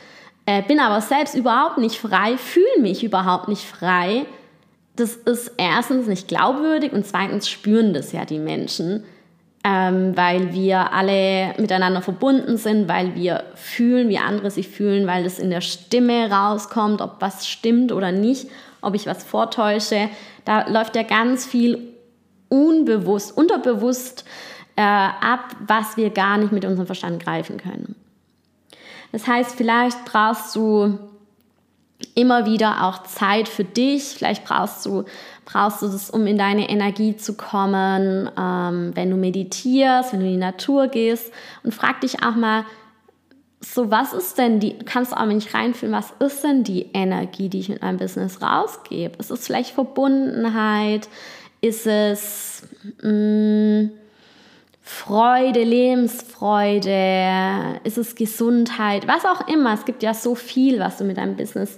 äh, 0.46 0.62
bin 0.62 0.80
aber 0.80 1.00
selbst 1.00 1.34
überhaupt 1.34 1.78
nicht 1.78 1.96
frei, 1.96 2.36
fühle 2.36 2.80
mich 2.80 3.04
überhaupt 3.04 3.48
nicht 3.48 3.64
frei, 3.64 4.26
das 4.96 5.14
ist 5.14 5.52
erstens 5.58 6.06
nicht 6.06 6.26
glaubwürdig 6.26 6.92
und 6.92 7.06
zweitens 7.06 7.48
spüren 7.48 7.92
das 7.92 8.12
ja 8.12 8.24
die 8.24 8.38
Menschen 8.38 9.04
ähm, 9.66 10.16
weil 10.16 10.52
wir 10.52 10.92
alle 10.92 11.52
miteinander 11.58 12.00
verbunden 12.00 12.56
sind, 12.56 12.86
weil 12.88 13.16
wir 13.16 13.42
fühlen, 13.56 14.08
wie 14.08 14.18
andere 14.18 14.52
sich 14.52 14.68
fühlen, 14.68 15.08
weil 15.08 15.26
es 15.26 15.40
in 15.40 15.50
der 15.50 15.60
Stimme 15.60 16.30
rauskommt, 16.30 17.00
ob 17.00 17.16
was 17.18 17.48
stimmt 17.48 17.90
oder 17.90 18.12
nicht, 18.12 18.48
ob 18.80 18.94
ich 18.94 19.06
was 19.06 19.24
vortäusche. 19.24 20.08
Da 20.44 20.68
läuft 20.68 20.94
ja 20.94 21.02
ganz 21.02 21.44
viel 21.44 21.80
unbewusst, 22.48 23.36
unterbewusst 23.36 24.24
äh, 24.76 24.82
ab, 24.82 25.56
was 25.66 25.96
wir 25.96 26.10
gar 26.10 26.38
nicht 26.38 26.52
mit 26.52 26.64
unserem 26.64 26.86
Verstand 26.86 27.20
greifen 27.24 27.56
können. 27.56 27.96
Das 29.10 29.26
heißt, 29.26 29.56
vielleicht 29.56 30.04
brauchst 30.04 30.54
du 30.54 30.96
immer 32.14 32.46
wieder 32.46 32.84
auch 32.84 33.02
Zeit 33.02 33.48
für 33.48 33.64
dich. 33.64 34.04
Vielleicht 34.04 34.44
brauchst 34.44 34.86
du, 34.86 35.06
brauchst 35.46 35.80
du 35.80 35.86
das, 35.86 36.10
um 36.10 36.26
in 36.26 36.36
deine 36.36 36.68
Energie 36.68 37.16
zu 37.16 37.34
kommen, 37.34 38.30
ähm, 38.38 38.90
wenn 38.94 39.10
du 39.10 39.16
meditierst, 39.16 40.12
wenn 40.12 40.20
du 40.20 40.26
in 40.26 40.32
die 40.32 40.38
Natur 40.38 40.88
gehst. 40.88 41.32
Und 41.62 41.72
frag 41.72 42.02
dich 42.02 42.22
auch 42.22 42.34
mal, 42.34 42.66
so 43.60 43.90
was 43.90 44.12
ist 44.12 44.36
denn 44.36 44.60
die, 44.60 44.78
kannst 44.80 45.12
du 45.12 45.16
auch 45.16 45.24
nicht 45.24 45.54
reinfühlen, 45.54 45.94
was 45.94 46.12
ist 46.18 46.44
denn 46.44 46.64
die 46.64 46.90
Energie, 46.92 47.48
die 47.48 47.60
ich 47.60 47.70
mit 47.70 47.80
meinem 47.80 47.96
Business 47.96 48.42
rausgebe? 48.42 49.16
Ist 49.18 49.30
es 49.30 49.46
vielleicht 49.46 49.70
Verbundenheit? 49.70 51.08
Ist 51.62 51.86
es 51.86 52.64
mh, 53.02 53.10
mm, 53.10 53.90
Freude, 54.88 55.64
Lebensfreude, 55.64 57.80
ist 57.82 57.98
es 57.98 58.14
Gesundheit, 58.14 59.08
was 59.08 59.24
auch 59.24 59.48
immer. 59.48 59.74
Es 59.74 59.84
gibt 59.84 60.04
ja 60.04 60.14
so 60.14 60.36
viel, 60.36 60.78
was 60.78 60.98
du 60.98 61.04
mit 61.04 61.16
deinem 61.16 61.34
Business 61.34 61.76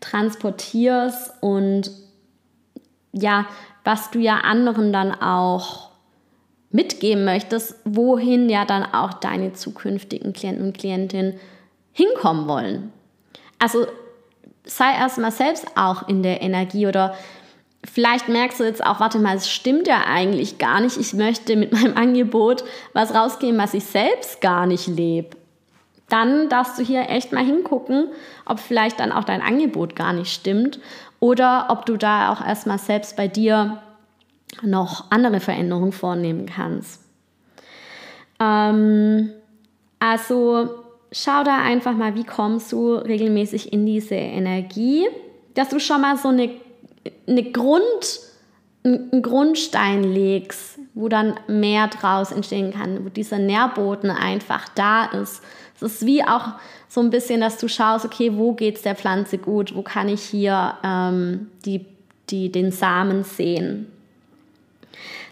transportierst 0.00 1.34
und 1.42 1.90
ja, 3.16 3.46
was 3.84 4.10
du 4.10 4.18
ja 4.18 4.38
anderen 4.38 4.92
dann 4.92 5.12
auch 5.12 5.90
mitgeben 6.70 7.24
möchtest, 7.24 7.76
wohin 7.84 8.48
ja 8.48 8.64
dann 8.64 8.84
auch 8.84 9.14
deine 9.14 9.52
zukünftigen 9.52 10.32
Klienten 10.32 10.66
und 10.66 10.76
Klientinnen 10.78 11.38
hinkommen 11.92 12.48
wollen. 12.48 12.92
Also 13.58 13.86
sei 14.64 14.92
erstmal 14.92 15.30
selbst 15.30 15.66
auch 15.76 16.08
in 16.08 16.22
der 16.22 16.42
Energie 16.42 16.86
oder 16.86 17.14
vielleicht 17.84 18.28
merkst 18.28 18.60
du 18.60 18.64
jetzt 18.64 18.84
auch, 18.84 19.00
warte 19.00 19.18
mal, 19.18 19.36
es 19.36 19.50
stimmt 19.50 19.86
ja 19.86 20.04
eigentlich 20.06 20.58
gar 20.58 20.80
nicht. 20.80 20.98
Ich 20.98 21.14
möchte 21.14 21.56
mit 21.56 21.72
meinem 21.72 21.96
Angebot 21.96 22.64
was 22.92 23.14
rausgeben, 23.14 23.58
was 23.58 23.74
ich 23.74 23.84
selbst 23.84 24.40
gar 24.40 24.66
nicht 24.66 24.86
lebe. 24.88 25.36
Dann 26.08 26.48
darfst 26.48 26.78
du 26.78 26.84
hier 26.84 27.08
echt 27.08 27.32
mal 27.32 27.44
hingucken, 27.44 28.08
ob 28.44 28.60
vielleicht 28.60 29.00
dann 29.00 29.10
auch 29.10 29.24
dein 29.24 29.42
Angebot 29.42 29.96
gar 29.96 30.12
nicht 30.12 30.32
stimmt 30.32 30.78
oder 31.26 31.66
ob 31.70 31.86
du 31.86 31.96
da 31.96 32.32
auch 32.32 32.44
erstmal 32.44 32.78
selbst 32.78 33.16
bei 33.16 33.28
dir 33.28 33.82
noch 34.62 35.10
andere 35.10 35.40
Veränderungen 35.40 35.92
vornehmen 35.92 36.46
kannst. 36.46 37.02
Ähm, 38.38 39.30
also 39.98 40.68
schau 41.10 41.42
da 41.44 41.58
einfach 41.58 41.94
mal, 41.94 42.14
wie 42.14 42.24
kommst 42.24 42.72
du 42.72 42.94
regelmäßig 42.94 43.72
in 43.72 43.86
diese 43.86 44.14
Energie, 44.14 45.06
dass 45.54 45.68
du 45.70 45.78
schon 45.80 46.00
mal 46.00 46.16
so 46.16 46.28
eine 46.28 46.50
eine 47.26 47.50
Grund, 47.50 48.20
einen 48.84 49.22
Grundstein 49.22 50.04
legst, 50.04 50.78
wo 50.94 51.08
dann 51.08 51.38
mehr 51.48 51.88
draus 51.88 52.32
entstehen 52.32 52.72
kann, 52.72 53.04
wo 53.04 53.08
dieser 53.08 53.38
Nährboden 53.38 54.10
einfach 54.10 54.68
da 54.74 55.06
ist. 55.06 55.42
Es 55.76 55.82
ist 55.82 56.06
wie 56.06 56.24
auch 56.24 56.54
so 56.88 57.00
ein 57.00 57.10
bisschen, 57.10 57.40
dass 57.40 57.58
du 57.58 57.68
schaust, 57.68 58.04
okay, 58.04 58.32
wo 58.34 58.52
geht 58.52 58.76
es 58.76 58.82
der 58.82 58.94
Pflanze 58.94 59.38
gut, 59.38 59.74
wo 59.74 59.82
kann 59.82 60.08
ich 60.08 60.22
hier 60.22 60.74
ähm, 60.82 61.50
die, 61.64 61.84
die, 62.30 62.50
den 62.50 62.72
Samen 62.72 63.24
sehen. 63.24 63.86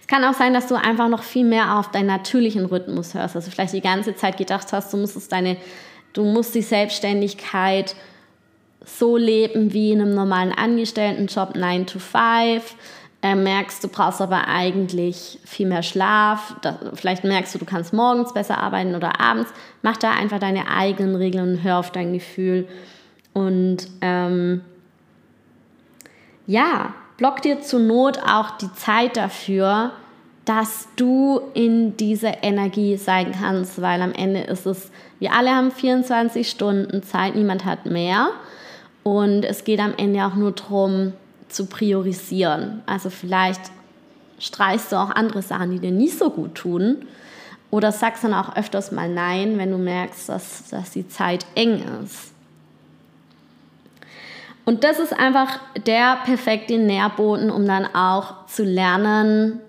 Es 0.00 0.06
kann 0.06 0.24
auch 0.24 0.34
sein, 0.34 0.52
dass 0.52 0.66
du 0.66 0.74
einfach 0.74 1.08
noch 1.08 1.22
viel 1.22 1.46
mehr 1.46 1.78
auf 1.78 1.90
deinen 1.90 2.08
natürlichen 2.08 2.66
Rhythmus 2.66 3.14
hörst. 3.14 3.36
Also 3.36 3.50
vielleicht 3.50 3.72
die 3.72 3.80
ganze 3.80 4.14
Zeit 4.14 4.36
gedacht 4.36 4.70
hast, 4.72 4.92
du 4.92 4.98
musst 4.98 5.32
deine, 5.32 5.56
du 6.12 6.24
musst 6.24 6.54
die 6.54 6.60
Selbstständigkeit 6.60 7.96
so 8.84 9.16
leben 9.16 9.72
wie 9.72 9.92
in 9.92 10.02
einem 10.02 10.14
normalen 10.14 10.52
Angestelltenjob 10.52 11.56
9 11.56 11.86
to 11.86 11.98
5. 11.98 12.74
Äh, 13.24 13.36
merkst, 13.36 13.82
du 13.82 13.88
brauchst 13.88 14.20
aber 14.20 14.48
eigentlich 14.48 15.38
viel 15.46 15.66
mehr 15.66 15.82
Schlaf. 15.82 16.56
Da, 16.60 16.78
vielleicht 16.92 17.24
merkst 17.24 17.54
du, 17.54 17.58
du 17.58 17.64
kannst 17.64 17.94
morgens 17.94 18.34
besser 18.34 18.58
arbeiten 18.58 18.94
oder 18.94 19.18
abends. 19.18 19.50
Mach 19.80 19.96
da 19.96 20.10
einfach 20.10 20.38
deine 20.38 20.68
eigenen 20.68 21.16
Regeln 21.16 21.52
und 21.54 21.62
hör 21.62 21.78
auf 21.78 21.90
dein 21.90 22.12
Gefühl. 22.12 22.68
Und 23.32 23.88
ähm, 24.02 24.60
ja, 26.46 26.92
block 27.16 27.40
dir 27.40 27.62
zur 27.62 27.80
Not 27.80 28.18
auch 28.18 28.58
die 28.58 28.70
Zeit 28.74 29.16
dafür, 29.16 29.92
dass 30.44 30.88
du 30.96 31.40
in 31.54 31.96
dieser 31.96 32.42
Energie 32.42 32.98
sein 32.98 33.32
kannst, 33.32 33.80
weil 33.80 34.02
am 34.02 34.12
Ende 34.12 34.40
ist 34.42 34.66
es, 34.66 34.90
wir 35.18 35.32
alle 35.32 35.48
haben 35.48 35.70
24 35.70 36.46
Stunden 36.46 37.02
Zeit, 37.02 37.36
niemand 37.36 37.64
hat 37.64 37.86
mehr. 37.86 38.32
Und 39.02 39.46
es 39.46 39.64
geht 39.64 39.80
am 39.80 39.94
Ende 39.96 40.26
auch 40.26 40.34
nur 40.34 40.52
darum, 40.52 41.14
zu 41.54 41.66
priorisieren. 41.66 42.82
Also 42.86 43.10
vielleicht 43.10 43.60
streichst 44.38 44.92
du 44.92 44.96
auch 44.96 45.10
andere 45.10 45.42
Sachen, 45.42 45.70
die 45.70 45.78
dir 45.78 45.92
nicht 45.92 46.18
so 46.18 46.30
gut 46.30 46.54
tun. 46.54 47.06
Oder 47.70 47.92
sagst 47.92 48.22
dann 48.22 48.34
auch 48.34 48.56
öfters 48.56 48.92
mal 48.92 49.08
Nein, 49.08 49.58
wenn 49.58 49.70
du 49.70 49.78
merkst, 49.78 50.28
dass, 50.28 50.68
dass 50.68 50.90
die 50.90 51.08
Zeit 51.08 51.46
eng 51.54 51.82
ist. 52.02 52.32
Und 54.64 54.84
das 54.84 54.98
ist 54.98 55.12
einfach 55.12 55.60
der 55.86 56.18
perfekte 56.24 56.78
Nährboden, 56.78 57.50
um 57.50 57.66
dann 57.66 57.86
auch 57.94 58.46
zu 58.46 58.64
lernen, 58.64 59.60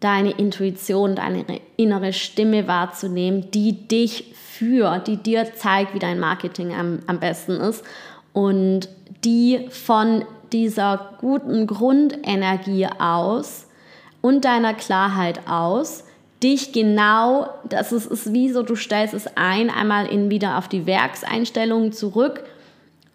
deine 0.00 0.32
Intuition, 0.32 1.16
deine 1.16 1.44
innere 1.76 2.12
Stimme 2.12 2.68
wahrzunehmen, 2.68 3.50
die 3.50 3.88
dich 3.88 4.34
führt, 4.34 5.08
die 5.08 5.16
dir 5.16 5.54
zeigt, 5.54 5.94
wie 5.94 5.98
dein 5.98 6.20
Marketing 6.20 6.74
am, 6.74 7.00
am 7.06 7.18
besten 7.18 7.52
ist 7.52 7.82
und 8.34 8.88
die 9.24 9.66
von 9.70 10.24
dieser 10.54 11.16
guten 11.20 11.66
Grundenergie 11.66 12.86
aus 12.98 13.66
und 14.22 14.46
deiner 14.46 14.72
Klarheit 14.72 15.46
aus 15.46 16.04
dich 16.42 16.72
genau, 16.72 17.48
das 17.68 17.90
ist, 17.90 18.06
ist 18.06 18.32
wie 18.32 18.50
so, 18.50 18.62
du 18.62 18.76
stellst 18.76 19.14
es 19.14 19.26
ein, 19.36 19.70
einmal 19.70 20.06
in 20.06 20.30
wieder 20.30 20.58
auf 20.58 20.68
die 20.68 20.86
Werkseinstellungen 20.86 21.92
zurück 21.92 22.44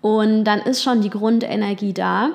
und 0.01 0.43
dann 0.43 0.59
ist 0.61 0.83
schon 0.83 1.01
die 1.01 1.09
Grundenergie 1.09 1.93
da. 1.93 2.31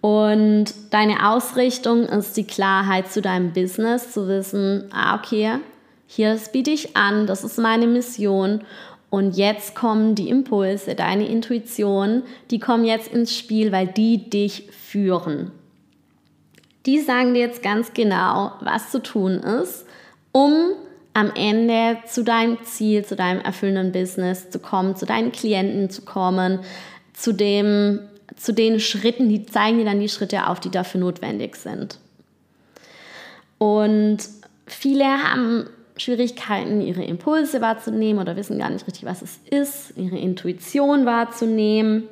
Und 0.00 0.66
deine 0.90 1.28
Ausrichtung 1.28 2.04
ist 2.04 2.36
die 2.36 2.46
Klarheit 2.46 3.10
zu 3.10 3.20
deinem 3.20 3.52
Business, 3.52 4.12
zu 4.12 4.28
wissen, 4.28 4.84
ah, 4.92 5.16
okay, 5.16 5.58
hier 6.06 6.38
biete 6.52 6.70
ich 6.70 6.96
an, 6.96 7.26
das 7.26 7.44
ist 7.44 7.58
meine 7.58 7.86
Mission. 7.86 8.62
Und 9.10 9.36
jetzt 9.36 9.74
kommen 9.74 10.14
die 10.14 10.28
Impulse, 10.28 10.94
deine 10.94 11.26
Intuition, 11.26 12.22
die 12.50 12.58
kommen 12.58 12.84
jetzt 12.84 13.08
ins 13.08 13.34
Spiel, 13.34 13.72
weil 13.72 13.86
die 13.86 14.28
dich 14.28 14.68
führen. 14.70 15.50
Die 16.84 17.00
sagen 17.00 17.34
dir 17.34 17.40
jetzt 17.40 17.62
ganz 17.62 17.94
genau, 17.94 18.52
was 18.60 18.90
zu 18.90 19.02
tun 19.02 19.34
ist, 19.34 19.86
um 20.32 20.72
am 21.14 21.32
Ende 21.34 21.98
zu 22.06 22.22
deinem 22.22 22.62
Ziel, 22.64 23.04
zu 23.04 23.16
deinem 23.16 23.40
erfüllenden 23.40 23.92
Business 23.92 24.50
zu 24.50 24.58
kommen, 24.58 24.94
zu 24.94 25.04
deinen 25.04 25.32
Klienten 25.32 25.90
zu 25.90 26.02
kommen, 26.02 26.60
zu, 27.12 27.32
dem, 27.32 28.00
zu 28.36 28.52
den 28.52 28.78
Schritten, 28.78 29.28
die 29.28 29.44
zeigen 29.44 29.78
dir 29.78 29.84
dann 29.84 30.00
die 30.00 30.08
Schritte 30.08 30.46
auf, 30.46 30.60
die 30.60 30.70
dafür 30.70 31.00
notwendig 31.00 31.56
sind. 31.56 31.98
Und 33.58 34.18
viele 34.66 35.04
haben 35.04 35.68
Schwierigkeiten, 35.98 36.80
ihre 36.80 37.04
Impulse 37.04 37.60
wahrzunehmen 37.60 38.20
oder 38.20 38.36
wissen 38.36 38.58
gar 38.58 38.70
nicht 38.70 38.86
richtig, 38.86 39.04
was 39.04 39.22
es 39.22 39.38
ist, 39.50 39.96
ihre 39.96 40.18
Intuition 40.18 41.06
wahrzunehmen. 41.06 42.04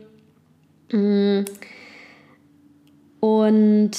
Und 3.20 3.92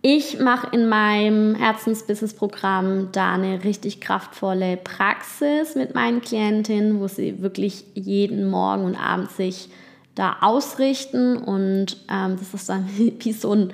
ich 0.00 0.38
mache 0.38 0.68
in 0.72 0.88
meinem 0.88 1.54
Herzensbusiness-Programm 1.56 3.08
da 3.12 3.34
eine 3.34 3.64
richtig 3.64 4.00
kraftvolle 4.00 4.76
Praxis 4.76 5.74
mit 5.74 5.94
meinen 5.94 6.20
Klientinnen, 6.20 7.00
wo 7.00 7.08
sie 7.08 7.42
wirklich 7.42 7.84
jeden 7.94 8.48
Morgen 8.48 8.84
und 8.84 8.94
Abend 8.94 9.30
sich 9.32 9.68
da 10.14 10.36
ausrichten. 10.40 11.36
Und 11.36 11.98
ähm, 12.10 12.36
das 12.38 12.54
ist 12.54 12.68
dann 12.68 12.88
wie 12.96 13.32
so 13.32 13.52
ein, 13.52 13.72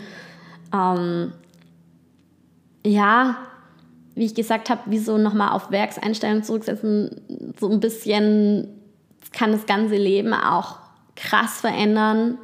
ähm, 0.73 1.33
ja, 2.87 3.37
wie 4.15 4.27
ich 4.27 4.35
gesagt 4.35 4.71
habe, 4.71 4.83
wie 4.87 4.99
so 4.99 5.19
nochmal 5.19 5.51
auf 5.51 5.71
Werkseinstellungen 5.71 6.45
zurücksetzen, 6.45 7.21
so 7.59 7.71
ein 7.71 7.81
bisschen 7.81 8.69
kann 9.33 9.53
das 9.53 9.67
ganze 9.67 9.97
Leben 9.97 10.33
auch 10.33 10.77
krass 11.17 11.61
verändern, 11.61 12.39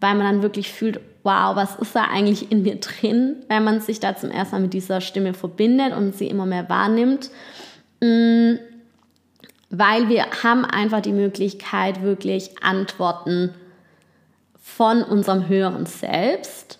weil 0.00 0.14
man 0.14 0.26
dann 0.26 0.42
wirklich 0.42 0.72
fühlt, 0.72 1.00
wow, 1.22 1.56
was 1.56 1.76
ist 1.76 1.96
da 1.96 2.04
eigentlich 2.04 2.52
in 2.52 2.62
mir 2.62 2.76
drin, 2.76 3.36
wenn 3.48 3.64
man 3.64 3.80
sich 3.80 3.98
da 3.98 4.16
zum 4.16 4.30
ersten 4.30 4.56
Mal 4.56 4.62
mit 4.62 4.74
dieser 4.74 5.00
Stimme 5.00 5.34
verbindet 5.34 5.92
und 5.92 6.14
sie 6.14 6.28
immer 6.28 6.46
mehr 6.46 6.68
wahrnimmt. 6.68 7.30
Mm, 8.00 8.54
weil 9.70 10.08
wir 10.08 10.26
haben 10.44 10.64
einfach 10.64 11.00
die 11.00 11.12
Möglichkeit, 11.12 12.02
wirklich 12.02 12.62
Antworten 12.62 13.54
von 14.60 15.02
unserem 15.02 15.48
höheren 15.48 15.86
Selbst 15.86 16.78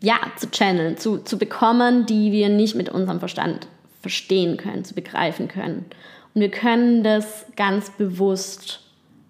ja, 0.00 0.16
zu 0.36 0.50
channeln, 0.50 0.96
zu, 0.96 1.18
zu 1.18 1.38
bekommen, 1.38 2.06
die 2.06 2.32
wir 2.32 2.48
nicht 2.48 2.74
mit 2.74 2.88
unserem 2.88 3.18
Verstand 3.18 3.66
verstehen 4.00 4.56
können, 4.56 4.84
zu 4.84 4.94
begreifen 4.94 5.48
können. 5.48 5.86
Und 6.34 6.40
wir 6.40 6.50
können 6.50 7.04
das 7.04 7.46
ganz 7.56 7.90
bewusst 7.90 8.80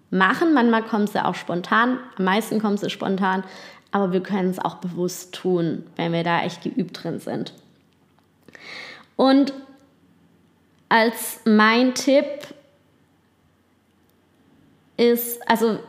machen. 0.09 0.53
Manchmal 0.53 0.83
kommt 0.83 1.09
es 1.09 1.13
ja 1.13 1.25
auch 1.25 1.35
spontan, 1.35 1.99
am 2.17 2.25
meisten 2.25 2.61
kommt 2.61 2.81
es 2.81 2.91
spontan, 2.91 3.43
aber 3.91 4.11
wir 4.11 4.21
können 4.21 4.49
es 4.49 4.59
auch 4.59 4.75
bewusst 4.75 5.35
tun, 5.35 5.83
wenn 5.95 6.13
wir 6.13 6.23
da 6.23 6.43
echt 6.43 6.63
geübt 6.63 7.03
drin 7.03 7.19
sind. 7.19 7.53
Und 9.15 9.53
als 10.89 11.39
mein 11.45 11.93
Tipp 11.93 12.25
ist, 14.97 15.47
also 15.49 15.79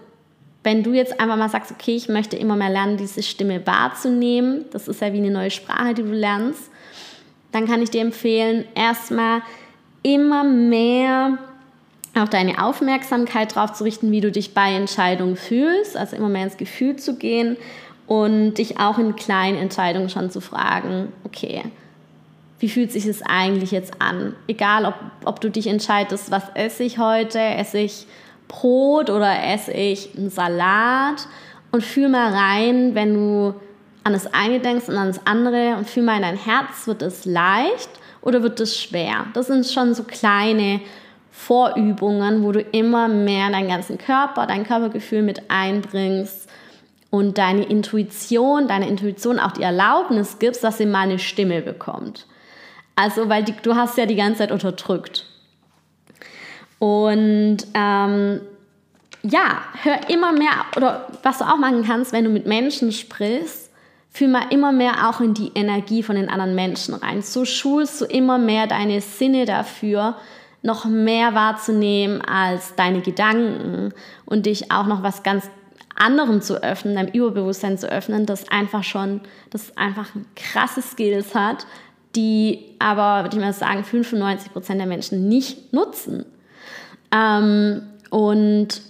wenn 0.65 0.83
du 0.83 0.95
jetzt 0.95 1.21
einfach 1.21 1.37
mal 1.37 1.51
sagst, 1.51 1.71
okay, 1.71 1.95
ich 1.95 2.09
möchte 2.09 2.37
immer 2.37 2.57
mehr 2.57 2.71
lernen, 2.71 2.97
diese 2.97 3.23
Stimme 3.23 3.65
wahrzunehmen, 3.67 4.65
das 4.73 4.89
ist 4.89 5.01
ja 5.01 5.13
wie 5.13 5.19
eine 5.19 5.31
neue 5.31 5.51
Sprache, 5.51 5.95
die 5.95 6.03
du 6.03 6.13
lernst, 6.13 6.71
dann 7.53 7.67
kann 7.67 7.83
ich 7.83 7.91
dir 7.91 8.01
empfehlen, 8.01 8.65
erstmal 8.75 9.43
immer 10.03 10.43
mehr 10.43 11.39
auch 12.17 12.29
deine 12.29 12.63
Aufmerksamkeit 12.63 13.55
darauf 13.55 13.75
zu 13.75 13.85
richten, 13.85 14.11
wie 14.11 14.21
du 14.21 14.33
dich 14.33 14.55
bei 14.55 14.73
Entscheidungen 14.75 15.37
fühlst, 15.37 15.97
also 15.97 16.17
immer 16.17 16.29
mehr 16.29 16.45
ins 16.45 16.57
Gefühl 16.57 16.97
zu 16.97 17.17
gehen 17.17 17.57
und 18.07 18.55
dich 18.55 18.79
auch 18.79 18.99
in 18.99 19.17
kleinen 19.17 19.59
Entscheidungen 19.59 20.09
schon 20.09 20.31
zu 20.31 20.41
fragen, 20.41 21.13
okay, 21.25 21.63
wie 22.61 22.69
fühlt 22.69 22.93
sich 22.93 23.05
es 23.05 23.21
eigentlich 23.23 23.73
jetzt 23.73 24.01
an? 24.01 24.35
Egal, 24.47 24.87
ob, 24.87 24.95
ob 25.25 25.41
du 25.41 25.51
dich 25.51 25.67
entscheidest, 25.67 26.31
was 26.31 26.45
esse 26.55 26.85
ich 26.85 26.99
heute, 26.99 27.39
esse 27.39 27.79
ich 27.79 28.07
Brot 28.49 29.11
oder 29.11 29.45
esse 29.45 29.73
ich 29.73 30.17
einen 30.17 30.31
Salat 30.31 31.27
und 31.73 31.83
fühl 31.83 32.09
mal 32.09 32.33
rein, 32.33 32.95
wenn 32.95 33.15
du 33.15 33.55
an 34.05 34.13
das 34.13 34.33
eine 34.33 34.61
denkst 34.61 34.89
und 34.89 34.97
an 34.97 35.09
das 35.09 35.27
andere 35.27 35.77
und 35.77 35.89
fühl 35.89 36.03
mal 36.03 36.17
in 36.17 36.23
dein 36.23 36.37
Herz, 36.37 36.87
wird 36.87 37.03
es 37.03 37.25
leicht 37.25 37.91
oder 38.21 38.43
wird 38.43 38.61
es 38.61 38.79
schwer? 38.79 39.27
Das 39.33 39.47
sind 39.47 39.67
schon 39.67 39.95
so 39.95 40.05
kleine 40.05 40.81
Vorübungen, 41.31 42.45
wo 42.45 42.53
du 42.53 42.61
immer 42.61 43.09
mehr 43.09 43.51
deinen 43.51 43.69
ganzen 43.69 43.99
Körper, 43.99 44.47
dein 44.47 44.65
Körpergefühl 44.65 45.23
mit 45.23 45.51
einbringst 45.51 46.49
und 47.11 47.39
deine 47.39 47.65
Intuition, 47.65 48.69
deine 48.69 48.89
Intuition 48.89 49.41
auch 49.41 49.53
die 49.53 49.63
Erlaubnis 49.63 50.39
gibst, 50.39 50.63
dass 50.63 50.79
sie 50.79 50.87
mal 50.87 51.01
eine 51.03 51.19
Stimme 51.19 51.63
bekommt. 51.63 52.27
Also, 52.97 53.29
weil 53.29 53.43
die, 53.43 53.55
du 53.63 53.75
hast 53.75 53.99
ja 53.99 54.07
die 54.07 54.17
ganze 54.17 54.39
Zeit 54.39 54.53
unterdrückt. 54.53 55.27
Und 56.85 57.57
ähm, 57.73 58.43
ja, 59.23 59.63
hör 59.83 60.11
immer 60.11 60.33
mehr, 60.33 60.67
oder 60.77 61.09
was 61.23 61.39
du 61.39 61.45
auch 61.45 61.57
machen 61.57 61.83
kannst, 61.83 62.13
wenn 62.13 62.25
du 62.25 62.31
mit 62.31 62.45
Menschen 62.45 62.93
sprichst, 62.93 63.71
fühl 64.11 64.29
mal 64.29 64.49
immer 64.51 64.71
mehr 64.71 65.09
auch 65.09 65.23
in 65.23 65.33
die 65.33 65.51
Energie 65.55 66.03
von 66.03 66.17
den 66.17 66.29
anderen 66.29 66.55
Menschen 66.55 66.93
rein. 66.93 67.23
So 67.23 67.47
schulst 67.47 68.03
du 68.03 68.05
immer 68.05 68.37
mehr 68.37 68.67
deine 68.67 69.01
Sinne 69.01 69.47
dafür, 69.47 70.17
noch 70.61 70.85
mehr 70.85 71.35
wahrzunehmen 71.35 72.21
als 72.21 72.75
deine 72.75 73.01
Gedanken 73.01 73.95
und 74.27 74.45
dich 74.45 74.71
auch 74.71 74.85
noch 74.85 75.03
was 75.03 75.23
ganz 75.23 75.49
anderem 75.95 76.43
zu 76.43 76.63
öffnen, 76.63 76.97
deinem 76.97 77.13
Überbewusstsein 77.15 77.79
zu 77.79 77.91
öffnen, 77.91 78.27
das 78.27 78.51
einfach 78.51 78.85
schon, 78.85 79.23
das 79.49 79.75
einfach 79.79 80.11
krasse 80.37 80.83
Skills 80.83 81.35
hat, 81.35 81.67
die 82.15 82.59
aber, 82.79 83.25
würde 83.25 83.39
ich 83.39 83.43
mal 83.43 83.55
sagen, 83.55 83.85
95% 83.91 84.77
der 84.77 84.85
Menschen 84.85 85.31
nicht 85.31 85.73
nutzen. 85.73 86.27
Ähm, 87.15 87.83
und 88.11 88.83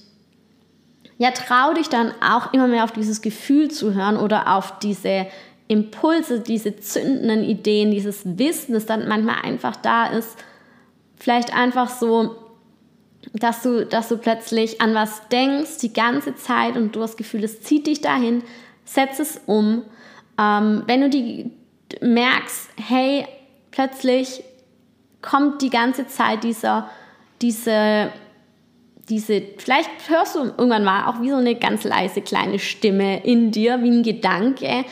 ja, 1.18 1.30
trau 1.30 1.74
dich 1.74 1.88
dann 1.88 2.12
auch 2.22 2.52
immer 2.52 2.66
mehr 2.66 2.84
auf 2.84 2.92
dieses 2.92 3.22
Gefühl 3.22 3.70
zu 3.70 3.94
hören 3.94 4.16
oder 4.16 4.56
auf 4.56 4.78
diese 4.78 5.26
Impulse, 5.68 6.40
diese 6.40 6.76
zündenden 6.76 7.42
Ideen, 7.42 7.90
dieses 7.90 8.22
Wissen, 8.38 8.74
das 8.74 8.86
dann 8.86 9.08
manchmal 9.08 9.42
einfach 9.42 9.76
da 9.76 10.06
ist. 10.06 10.36
Vielleicht 11.16 11.54
einfach 11.54 11.88
so, 11.88 12.36
dass 13.32 13.62
du, 13.62 13.86
dass 13.86 14.08
du 14.08 14.18
plötzlich 14.18 14.80
an 14.80 14.94
was 14.94 15.28
denkst 15.28 15.78
die 15.80 15.92
ganze 15.92 16.34
Zeit 16.34 16.76
und 16.76 16.94
du 16.94 17.00
das 17.00 17.16
Gefühl, 17.16 17.44
es 17.44 17.62
zieht 17.62 17.86
dich 17.86 18.00
dahin, 18.00 18.42
setz 18.84 19.18
es 19.18 19.40
um. 19.46 19.82
Ähm, 20.38 20.82
wenn 20.86 21.00
du 21.00 21.08
die 21.08 21.50
merkst, 22.00 22.70
hey, 22.76 23.26
plötzlich 23.70 24.42
kommt 25.22 25.62
die 25.62 25.70
ganze 25.70 26.06
Zeit 26.06 26.44
dieser, 26.44 26.90
diese 27.42 28.12
diese, 29.08 29.42
vielleicht 29.58 29.90
hörst 30.08 30.34
du 30.34 30.44
irgendwann 30.44 30.84
mal 30.84 31.06
auch 31.06 31.20
wie 31.20 31.30
so 31.30 31.36
eine 31.36 31.54
ganz 31.54 31.84
leise 31.84 32.22
kleine 32.22 32.58
Stimme 32.58 33.22
in 33.24 33.50
dir, 33.50 33.82
wie 33.82 33.90
ein 33.90 34.02
Gedanke, 34.02 34.84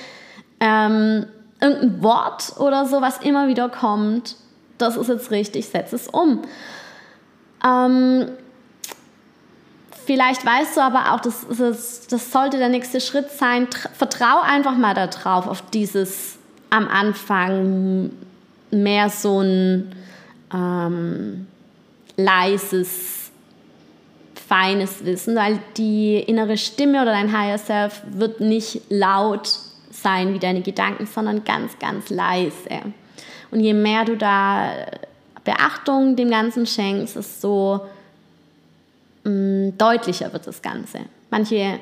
ähm, 0.60 1.26
irgendein 1.60 2.02
Wort 2.02 2.54
oder 2.58 2.86
so, 2.86 3.00
was 3.00 3.18
immer 3.18 3.48
wieder 3.48 3.68
kommt. 3.68 4.36
Das 4.78 4.96
ist 4.96 5.08
jetzt 5.08 5.30
richtig, 5.30 5.68
setz 5.68 5.92
es 5.92 6.08
um. 6.08 6.42
Ähm, 7.64 8.28
vielleicht 10.04 10.44
weißt 10.44 10.76
du 10.76 10.80
aber 10.82 11.12
auch, 11.12 11.20
das, 11.20 11.46
das, 11.48 12.06
das 12.08 12.32
sollte 12.32 12.58
der 12.58 12.68
nächste 12.68 13.00
Schritt 13.00 13.30
sein. 13.30 13.68
Vertrau 13.94 14.40
einfach 14.42 14.76
mal 14.76 14.94
darauf, 14.94 15.46
auf 15.46 15.62
dieses 15.70 16.38
am 16.70 16.88
Anfang 16.88 18.10
mehr 18.70 19.08
so 19.08 19.40
ein 19.40 19.94
ähm, 20.52 21.46
leises 22.16 23.30
feines 24.48 25.04
Wissen, 25.04 25.34
weil 25.34 25.60
die 25.76 26.16
innere 26.16 26.56
Stimme 26.56 27.02
oder 27.02 27.12
dein 27.12 27.32
Higher 27.32 27.58
Self 27.58 28.02
wird 28.10 28.40
nicht 28.40 28.82
laut 28.90 29.58
sein 29.90 30.34
wie 30.34 30.38
deine 30.38 30.62
Gedanken, 30.62 31.06
sondern 31.06 31.44
ganz, 31.44 31.78
ganz 31.78 32.10
leise. 32.10 32.82
Und 33.50 33.60
je 33.60 33.74
mehr 33.74 34.04
du 34.04 34.16
da 34.16 34.70
Beachtung 35.44 36.16
dem 36.16 36.30
Ganzen 36.30 36.66
schenkst, 36.66 37.16
desto 37.16 37.80
mh, 39.24 39.30
mm, 39.30 39.78
deutlicher 39.78 40.32
wird 40.32 40.46
das 40.46 40.62
Ganze. 40.62 41.00
Manche, 41.30 41.78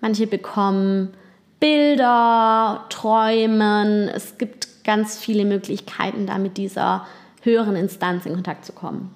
manche 0.00 0.26
bekommen 0.26 1.14
Bilder, 1.60 2.84
träumen. 2.90 4.08
Es 4.08 4.36
gibt 4.36 4.84
ganz 4.84 5.18
viele 5.18 5.44
Möglichkeiten, 5.44 6.26
da 6.26 6.38
mit 6.38 6.58
dieser 6.58 7.06
höheren 7.42 7.74
Instanz 7.76 8.26
in 8.26 8.34
Kontakt 8.34 8.64
zu 8.64 8.72
kommen. 8.72 9.14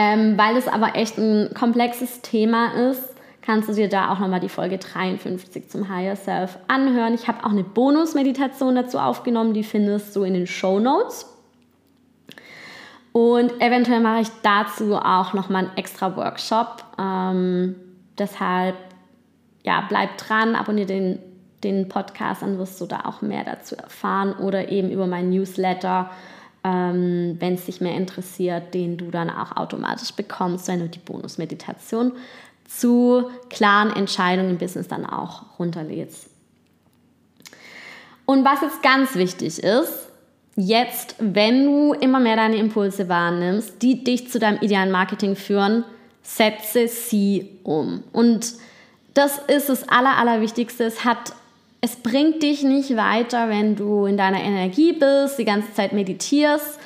Ähm, 0.00 0.38
weil 0.38 0.56
es 0.56 0.68
aber 0.68 0.94
echt 0.94 1.18
ein 1.18 1.52
komplexes 1.54 2.22
Thema 2.22 2.72
ist, 2.88 3.02
kannst 3.42 3.68
du 3.68 3.72
dir 3.72 3.88
da 3.88 4.12
auch 4.12 4.20
nochmal 4.20 4.38
die 4.38 4.48
Folge 4.48 4.78
53 4.78 5.68
zum 5.68 5.88
Higher 5.88 6.14
Self 6.14 6.56
anhören. 6.68 7.14
Ich 7.14 7.26
habe 7.26 7.44
auch 7.44 7.50
eine 7.50 7.64
Bonus-Meditation 7.64 8.76
dazu 8.76 9.00
aufgenommen, 9.00 9.54
die 9.54 9.64
findest 9.64 10.14
du 10.14 10.22
in 10.22 10.34
den 10.34 10.46
Show 10.46 10.78
Notes. 10.78 11.26
Und 13.10 13.60
eventuell 13.60 13.98
mache 13.98 14.20
ich 14.20 14.28
dazu 14.44 14.94
auch 14.94 15.34
nochmal 15.34 15.64
einen 15.64 15.76
extra 15.76 16.16
Workshop. 16.16 16.84
Ähm, 16.96 17.74
deshalb, 18.16 18.76
ja, 19.64 19.84
bleib 19.88 20.16
dran, 20.18 20.54
abonniere 20.54 20.86
den, 20.86 21.18
den 21.64 21.88
Podcast, 21.88 22.42
dann 22.42 22.56
wirst 22.58 22.80
du 22.80 22.86
da 22.86 23.00
auch 23.04 23.20
mehr 23.20 23.42
dazu 23.42 23.74
erfahren 23.74 24.34
oder 24.34 24.68
eben 24.68 24.92
über 24.92 25.08
mein 25.08 25.30
Newsletter 25.30 26.08
ähm, 26.64 27.36
wenn 27.38 27.54
es 27.54 27.66
dich 27.66 27.80
mehr 27.80 27.96
interessiert, 27.96 28.74
den 28.74 28.96
du 28.96 29.10
dann 29.10 29.30
auch 29.30 29.56
automatisch 29.56 30.12
bekommst, 30.12 30.68
wenn 30.68 30.80
du 30.80 30.88
die 30.88 30.98
Bonus-Meditation 30.98 32.12
zu 32.68 33.30
klaren 33.48 33.90
Entscheidungen 33.90 34.50
im 34.50 34.58
Business 34.58 34.88
dann 34.88 35.06
auch 35.06 35.58
runterlädst. 35.58 36.28
Und 38.26 38.44
was 38.44 38.60
jetzt 38.60 38.82
ganz 38.82 39.14
wichtig 39.14 39.62
ist, 39.62 40.08
jetzt, 40.54 41.14
wenn 41.18 41.64
du 41.64 41.94
immer 41.94 42.20
mehr 42.20 42.36
deine 42.36 42.56
Impulse 42.56 43.08
wahrnimmst, 43.08 43.80
die 43.80 44.04
dich 44.04 44.30
zu 44.30 44.38
deinem 44.38 44.60
idealen 44.60 44.90
Marketing 44.90 45.34
führen, 45.34 45.84
setze 46.22 46.88
sie 46.88 47.58
um. 47.62 48.02
Und 48.12 48.54
das 49.14 49.38
ist 49.38 49.70
das 49.70 49.88
Aller, 49.88 50.18
Allerwichtigste. 50.18 50.84
Es 50.84 51.04
hat 51.04 51.32
es 51.80 51.96
bringt 51.96 52.42
dich 52.42 52.62
nicht 52.62 52.96
weiter, 52.96 53.48
wenn 53.48 53.76
du 53.76 54.06
in 54.06 54.16
deiner 54.16 54.42
Energie 54.42 54.92
bist, 54.92 55.38
die 55.38 55.44
ganze 55.44 55.72
Zeit 55.74 55.92
meditierst 55.92 56.78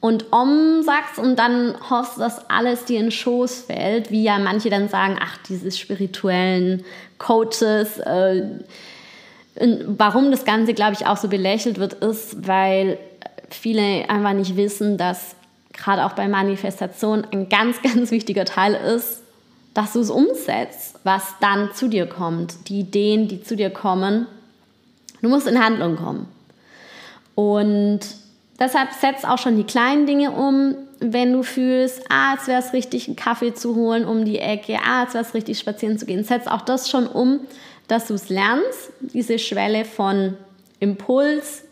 und 0.00 0.32
Om 0.32 0.82
sagst 0.82 1.18
und 1.18 1.38
dann 1.38 1.74
hoffst, 1.90 2.18
dass 2.18 2.48
alles 2.48 2.86
dir 2.86 2.98
in 2.98 3.06
den 3.06 3.10
Schoß 3.10 3.62
fällt, 3.62 4.10
wie 4.10 4.22
ja 4.22 4.38
manche 4.38 4.70
dann 4.70 4.88
sagen, 4.88 5.18
ach, 5.20 5.36
diese 5.48 5.70
spirituellen 5.70 6.84
Coaches. 7.18 7.98
Äh, 7.98 8.44
warum 9.86 10.30
das 10.30 10.46
Ganze, 10.46 10.72
glaube 10.72 10.94
ich, 10.94 11.06
auch 11.06 11.18
so 11.18 11.28
belächelt 11.28 11.78
wird, 11.78 11.94
ist, 11.94 12.46
weil 12.48 12.98
viele 13.50 14.08
einfach 14.08 14.32
nicht 14.32 14.56
wissen, 14.56 14.96
dass 14.96 15.34
gerade 15.74 16.06
auch 16.06 16.12
bei 16.12 16.28
Manifestation 16.28 17.26
ein 17.30 17.50
ganz, 17.50 17.82
ganz 17.82 18.10
wichtiger 18.10 18.46
Teil 18.46 18.74
ist, 18.74 19.22
dass 19.74 19.92
du 19.92 20.00
es 20.00 20.10
umsetzt, 20.10 20.96
was 21.04 21.22
dann 21.40 21.72
zu 21.74 21.88
dir 21.88 22.06
kommt, 22.06 22.68
die 22.68 22.80
Ideen, 22.80 23.28
die 23.28 23.42
zu 23.42 23.56
dir 23.56 23.70
kommen. 23.70 24.26
Du 25.22 25.28
musst 25.28 25.46
in 25.46 25.62
Handlung 25.62 25.96
kommen. 25.96 26.26
Und 27.34 28.00
deshalb 28.58 28.92
setz 28.92 29.24
auch 29.24 29.38
schon 29.38 29.56
die 29.56 29.64
kleinen 29.64 30.06
Dinge 30.06 30.32
um, 30.32 30.74
wenn 30.98 31.32
du 31.32 31.42
fühlst, 31.42 32.02
ah, 32.10 32.34
jetzt 32.34 32.48
wäre 32.48 32.60
es 32.60 32.72
richtig, 32.72 33.06
einen 33.06 33.16
Kaffee 33.16 33.54
zu 33.54 33.74
holen 33.74 34.04
um 34.04 34.24
die 34.24 34.38
Ecke, 34.38 34.78
ah, 34.84 35.02
jetzt 35.02 35.14
wäre 35.14 35.24
es 35.24 35.34
richtig, 35.34 35.58
spazieren 35.58 35.98
zu 35.98 36.04
gehen. 36.04 36.24
Setz 36.24 36.46
auch 36.46 36.60
das 36.60 36.90
schon 36.90 37.06
um, 37.06 37.40
dass 37.88 38.06
du 38.06 38.14
es 38.14 38.28
lernst, 38.28 38.92
diese 39.00 39.38
Schwelle 39.38 39.84
von 39.84 40.36
Impuls 40.78 41.62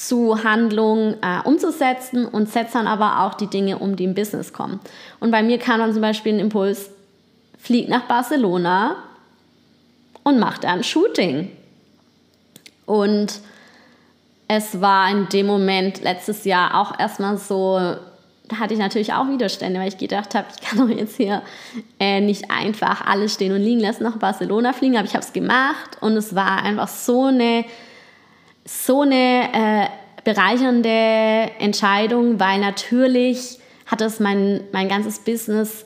zu 0.00 0.42
Handlung 0.42 1.16
äh, 1.20 1.42
umzusetzen 1.44 2.24
und 2.24 2.48
setzt 2.48 2.74
dann 2.74 2.86
aber 2.86 3.20
auch 3.20 3.34
die 3.34 3.48
Dinge 3.48 3.76
um, 3.76 3.96
die 3.96 4.04
im 4.04 4.14
Business 4.14 4.54
kommen. 4.54 4.80
Und 5.20 5.30
bei 5.30 5.42
mir 5.42 5.58
kam 5.58 5.78
dann 5.78 5.92
zum 5.92 6.00
Beispiel 6.00 6.32
ein 6.32 6.40
Impuls, 6.40 6.88
flieg 7.58 7.86
nach 7.90 8.04
Barcelona 8.04 8.96
und 10.24 10.38
mach 10.38 10.56
da 10.56 10.70
ein 10.70 10.84
Shooting. 10.84 11.50
Und 12.86 13.40
es 14.48 14.80
war 14.80 15.10
in 15.10 15.28
dem 15.28 15.46
Moment 15.46 16.02
letztes 16.02 16.46
Jahr 16.46 16.80
auch 16.80 16.98
erstmal 16.98 17.36
so, 17.36 17.78
da 17.78 18.56
hatte 18.58 18.72
ich 18.72 18.80
natürlich 18.80 19.12
auch 19.12 19.28
Widerstände, 19.28 19.80
weil 19.80 19.88
ich 19.88 19.98
gedacht 19.98 20.34
habe, 20.34 20.46
ich 20.54 20.66
kann 20.66 20.78
doch 20.78 20.88
jetzt 20.88 21.18
hier 21.18 21.42
äh, 21.98 22.22
nicht 22.22 22.50
einfach 22.50 23.06
alles 23.06 23.34
stehen 23.34 23.52
und 23.52 23.60
liegen 23.60 23.80
lassen, 23.80 24.04
nach 24.04 24.16
Barcelona 24.16 24.72
fliegen, 24.72 24.96
aber 24.96 25.06
ich 25.06 25.14
habe 25.14 25.26
es 25.26 25.34
gemacht 25.34 25.98
und 26.00 26.16
es 26.16 26.34
war 26.34 26.62
einfach 26.62 26.88
so 26.88 27.26
eine, 27.26 27.66
so 28.70 29.02
eine 29.02 29.48
äh, 29.52 29.86
bereichernde 30.22 31.50
Entscheidung, 31.58 32.38
weil 32.38 32.60
natürlich 32.60 33.58
hat 33.86 34.00
es 34.00 34.20
mein, 34.20 34.60
mein 34.72 34.88
ganzes 34.88 35.18
Business 35.18 35.84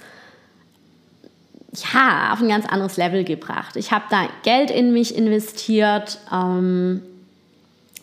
ja, 1.93 2.33
auf 2.33 2.41
ein 2.41 2.49
ganz 2.49 2.67
anderes 2.67 2.97
Level 2.97 3.25
gebracht. 3.25 3.77
Ich 3.77 3.91
habe 3.91 4.05
da 4.11 4.29
Geld 4.43 4.71
in 4.71 4.93
mich 4.93 5.17
investiert, 5.17 6.19
ähm, 6.33 7.03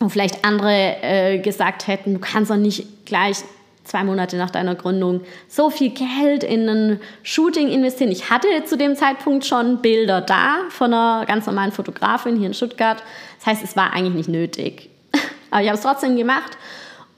wo 0.00 0.08
vielleicht 0.08 0.44
andere 0.44 0.96
äh, 1.02 1.38
gesagt 1.38 1.86
hätten, 1.86 2.14
du 2.14 2.20
kannst 2.20 2.50
doch 2.50 2.56
nicht 2.56 3.06
gleich 3.06 3.38
zwei 3.84 4.04
Monate 4.04 4.36
nach 4.36 4.50
deiner 4.50 4.74
Gründung 4.74 5.22
so 5.48 5.70
viel 5.70 5.90
Geld 5.90 6.44
in 6.44 6.68
ein 6.68 7.00
Shooting 7.22 7.68
investieren. 7.68 8.10
Ich 8.10 8.30
hatte 8.30 8.46
zu 8.64 8.76
dem 8.76 8.96
Zeitpunkt 8.96 9.44
schon 9.44 9.82
Bilder 9.82 10.20
da 10.20 10.58
von 10.68 10.92
einer 10.92 11.26
ganz 11.26 11.46
normalen 11.46 11.72
Fotografin 11.72 12.36
hier 12.36 12.48
in 12.48 12.54
Stuttgart. 12.54 13.02
Das 13.38 13.46
heißt, 13.46 13.64
es 13.64 13.76
war 13.76 13.92
eigentlich 13.92 14.14
nicht 14.14 14.28
nötig. 14.28 14.90
Aber 15.50 15.62
ich 15.62 15.68
habe 15.68 15.76
es 15.76 15.82
trotzdem 15.82 16.16
gemacht 16.16 16.56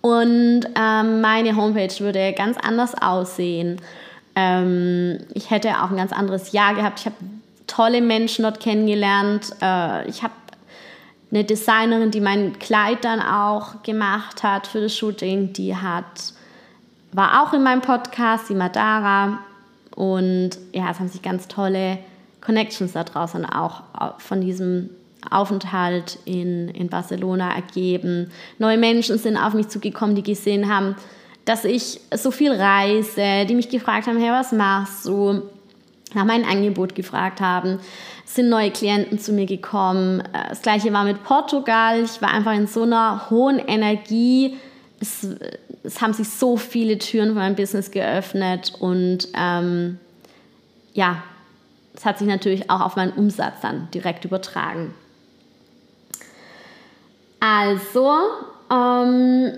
und 0.00 0.66
ähm, 0.78 1.20
meine 1.20 1.56
Homepage 1.56 1.98
würde 2.00 2.34
ganz 2.34 2.56
anders 2.58 2.94
aussehen. 3.00 3.80
Ähm, 4.36 5.18
ich 5.32 5.50
hätte 5.50 5.82
auch 5.82 5.90
ein 5.90 5.96
ganz 5.96 6.12
anderes 6.12 6.52
Jahr 6.52 6.74
gehabt. 6.74 7.00
Ich 7.00 7.06
habe 7.06 7.16
tolle 7.66 8.00
Menschen 8.00 8.42
dort 8.42 8.60
kennengelernt. 8.60 9.50
Äh, 9.62 10.08
ich 10.08 10.22
habe 10.22 10.34
eine 11.30 11.44
Designerin, 11.44 12.10
die 12.10 12.20
mein 12.20 12.58
Kleid 12.58 13.04
dann 13.04 13.20
auch 13.20 13.82
gemacht 13.82 14.42
hat 14.42 14.66
für 14.66 14.82
das 14.82 14.96
Shooting, 14.96 15.52
die 15.52 15.74
hat, 15.74 16.32
war 17.14 17.42
auch 17.42 17.52
in 17.54 17.62
meinem 17.62 17.80
Podcast, 17.80 18.48
die 18.50 18.54
Madara. 18.54 19.38
Und 19.94 20.50
ja, 20.72 20.90
es 20.90 20.98
haben 20.98 21.08
sich 21.08 21.22
ganz 21.22 21.46
tolle 21.48 21.98
Connections 22.40 22.92
da 22.92 23.04
draußen 23.04 23.46
auch 23.46 23.82
von 24.18 24.40
diesem 24.40 24.90
Aufenthalt 25.30 26.18
in, 26.24 26.68
in 26.68 26.88
Barcelona 26.88 27.54
ergeben. 27.54 28.30
Neue 28.58 28.76
Menschen 28.76 29.16
sind 29.16 29.36
auf 29.36 29.54
mich 29.54 29.68
zugekommen, 29.68 30.16
die 30.16 30.24
gesehen 30.24 30.68
haben, 30.68 30.96
dass 31.44 31.64
ich 31.64 32.00
so 32.14 32.30
viel 32.30 32.52
reise, 32.52 33.46
die 33.48 33.54
mich 33.54 33.68
gefragt 33.68 34.08
haben, 34.08 34.18
hey, 34.18 34.32
was 34.32 34.52
machst 34.52 35.06
du? 35.06 35.42
Nach 36.14 36.24
meinem 36.24 36.48
Angebot 36.48 36.94
gefragt 36.94 37.40
haben. 37.40 37.78
Sind 38.24 38.48
neue 38.48 38.70
Klienten 38.70 39.18
zu 39.18 39.32
mir 39.32 39.46
gekommen. 39.46 40.22
Das 40.48 40.62
gleiche 40.62 40.92
war 40.92 41.04
mit 41.04 41.22
Portugal. 41.24 42.02
Ich 42.02 42.20
war 42.22 42.32
einfach 42.32 42.54
in 42.54 42.66
so 42.66 42.82
einer 42.82 43.30
hohen 43.30 43.58
Energie. 43.58 44.56
Es, 45.08 45.26
es 45.82 46.00
haben 46.00 46.12
sich 46.12 46.28
so 46.28 46.56
viele 46.56 46.98
Türen 46.98 47.30
für 47.30 47.34
mein 47.34 47.56
Business 47.56 47.90
geöffnet 47.90 48.72
und 48.78 49.28
ähm, 49.34 49.98
ja, 50.94 51.22
Das 51.94 52.04
hat 52.04 52.18
sich 52.18 52.26
natürlich 52.26 52.70
auch 52.70 52.80
auf 52.80 52.96
meinen 52.96 53.12
Umsatz 53.12 53.60
dann 53.62 53.88
direkt 53.92 54.24
übertragen. 54.24 54.94
Also, 57.40 58.10
ähm, 58.70 59.52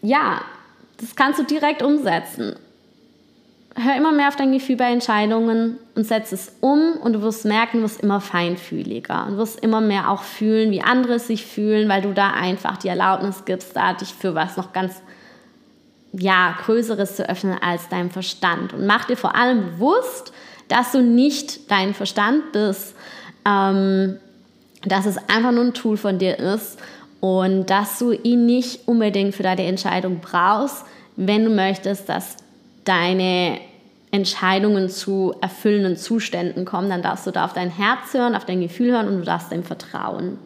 ja, 0.00 0.42
das 0.98 1.14
kannst 1.14 1.38
du 1.38 1.44
direkt 1.44 1.82
umsetzen. 1.82 2.56
Hör 3.74 3.96
immer 3.96 4.12
mehr 4.12 4.28
auf 4.28 4.36
dein 4.36 4.52
Gefühl 4.52 4.76
bei 4.76 4.92
Entscheidungen 4.92 5.78
und 5.94 6.06
setz 6.06 6.32
es 6.32 6.56
um 6.60 6.94
und 7.02 7.14
du 7.14 7.22
wirst 7.22 7.46
merken, 7.46 7.78
du 7.78 7.84
wirst 7.84 8.02
immer 8.02 8.20
feinfühliger 8.20 9.26
und 9.26 9.38
wirst 9.38 9.60
immer 9.60 9.80
mehr 9.80 10.10
auch 10.10 10.22
fühlen, 10.22 10.70
wie 10.70 10.82
andere 10.82 11.18
sich 11.18 11.46
fühlen, 11.46 11.88
weil 11.88 12.02
du 12.02 12.12
da 12.12 12.32
einfach 12.32 12.76
die 12.76 12.88
Erlaubnis 12.88 13.44
gibst, 13.46 13.74
da 13.74 13.94
dich 13.94 14.12
für 14.12 14.34
was 14.34 14.56
noch 14.58 14.72
ganz 14.72 15.00
ja, 16.12 16.54
Größeres 16.64 17.16
zu 17.16 17.28
öffnen 17.28 17.56
als 17.62 17.88
dein 17.88 18.10
Verstand. 18.10 18.74
Und 18.74 18.86
mach 18.86 19.06
dir 19.06 19.16
vor 19.16 19.34
allem 19.34 19.72
bewusst, 19.72 20.32
dass 20.68 20.92
du 20.92 21.02
nicht 21.02 21.70
dein 21.70 21.94
Verstand 21.94 22.52
bist, 22.52 22.94
ähm, 23.46 24.18
dass 24.84 25.06
es 25.06 25.16
einfach 25.16 25.52
nur 25.52 25.64
ein 25.64 25.74
Tool 25.74 25.96
von 25.96 26.18
dir 26.18 26.38
ist 26.38 26.78
und 27.20 27.66
dass 27.70 27.98
du 27.98 28.12
ihn 28.12 28.44
nicht 28.44 28.86
unbedingt 28.86 29.34
für 29.34 29.42
deine 29.42 29.64
Entscheidung 29.64 30.20
brauchst, 30.20 30.84
wenn 31.16 31.44
du 31.44 31.50
möchtest, 31.50 32.08
dass 32.08 32.36
deine 32.84 33.58
Entscheidungen 34.10 34.90
zu 34.90 35.34
erfüllenden 35.40 35.96
Zuständen 35.96 36.64
kommen, 36.64 36.90
dann 36.90 37.02
darfst 37.02 37.26
du 37.26 37.30
da 37.30 37.44
auf 37.46 37.54
dein 37.54 37.70
Herz 37.70 38.12
hören, 38.12 38.34
auf 38.34 38.44
dein 38.44 38.60
Gefühl 38.60 38.92
hören 38.92 39.08
und 39.08 39.18
du 39.18 39.24
darfst 39.24 39.50
dem 39.50 39.64
vertrauen. 39.64 40.38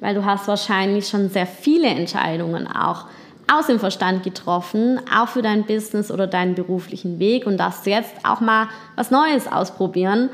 Weil 0.00 0.14
du 0.14 0.24
hast 0.24 0.48
wahrscheinlich 0.48 1.08
schon 1.08 1.28
sehr 1.28 1.46
viele 1.46 1.88
Entscheidungen 1.88 2.66
auch 2.66 3.06
aus 3.52 3.66
dem 3.66 3.78
Verstand 3.78 4.22
getroffen, 4.22 5.00
auch 5.14 5.28
für 5.28 5.42
dein 5.42 5.64
Business 5.64 6.10
oder 6.10 6.26
deinen 6.26 6.54
beruflichen 6.54 7.18
Weg 7.18 7.46
und 7.46 7.58
darfst 7.58 7.86
jetzt 7.86 8.14
auch 8.24 8.40
mal 8.40 8.68
was 8.96 9.10
Neues 9.10 9.46
ausprobieren. 9.46 10.30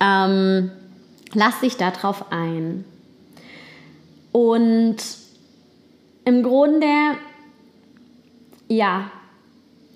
Ähm, 0.00 0.70
lass 1.34 1.60
dich 1.60 1.76
darauf 1.76 2.32
ein. 2.32 2.86
Und 4.32 4.96
im 6.24 6.42
Grunde, 6.42 6.86
ja, 8.68 9.10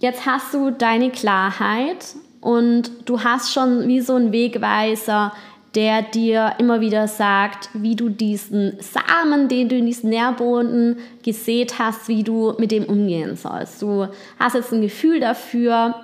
jetzt 0.05 0.27
hast 0.27 0.53
du 0.53 0.71
deine 0.71 1.11
Klarheit 1.11 2.15
und 2.43 2.91
du 3.07 3.25
hast 3.25 3.55
schon 3.55 3.89
wie 3.89 4.03
so 4.03 4.15
einen 4.15 4.33
Wegweiser, 4.33 5.33
der 5.75 6.03
dir 6.03 6.53
immer 6.59 6.83
wieder 6.83 7.09
sagt, 7.09 7.71
wie 7.73 7.97
du 7.97 8.11
diesen 8.11 8.77
Samen, 8.81 9.49
den 9.49 9.71
du 9.71 9.77
in 9.77 9.87
diesen 9.87 10.11
Nährboden 10.11 10.99
gesät 11.23 11.79
hast, 11.79 12.07
wie 12.07 12.23
du 12.23 12.53
mit 12.59 12.71
dem 12.71 12.85
umgehen 12.85 13.35
sollst. 13.37 13.81
Du 13.81 14.07
hast 14.39 14.55
jetzt 14.55 14.75
ein 14.75 14.83
Gefühl 14.83 15.21
dafür, 15.21 15.95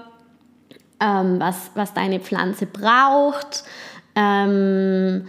ähm, 0.99 1.39
was, 1.39 1.71
was 1.75 1.93
deine 1.93 2.21
Pflanze 2.21 2.65
braucht. 2.65 3.65
Ähm, 4.15 5.27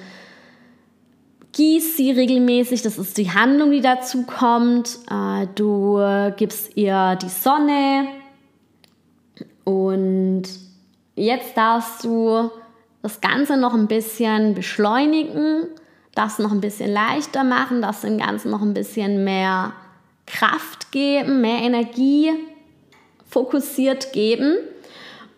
gieß 1.52 1.98
sie 1.98 2.12
regelmäßig, 2.12 2.84
das 2.84 2.98
ist 2.98 3.18
die 3.18 3.32
Handlung, 3.32 3.72
die 3.72 3.82
dazu 3.82 4.24
kommt. 4.24 4.98
Äh, 5.12 5.48
du 5.56 6.00
gibst 6.38 6.78
ihr 6.78 7.18
die 7.22 7.30
Sonne 7.30 8.21
und 9.64 10.44
jetzt 11.16 11.56
darfst 11.56 12.04
du 12.04 12.50
das 13.02 13.22
Ganze 13.22 13.58
noch 13.58 13.74
ein 13.74 13.88
bisschen 13.88 14.54
beschleunigen, 14.54 15.68
das 16.14 16.40
noch 16.40 16.52
ein 16.52 16.62
bisschen 16.62 16.92
leichter 16.92 17.44
machen, 17.44 17.82
das 17.82 18.02
dem 18.02 18.18
Ganzen 18.18 18.52
noch 18.52 18.62
ein 18.62 18.74
bisschen 18.74 19.24
mehr 19.24 19.74
Kraft 20.26 20.92
geben, 20.92 21.42
mehr 21.42 21.60
Energie 21.60 22.32
fokussiert 23.30 24.14
geben. 24.14 24.58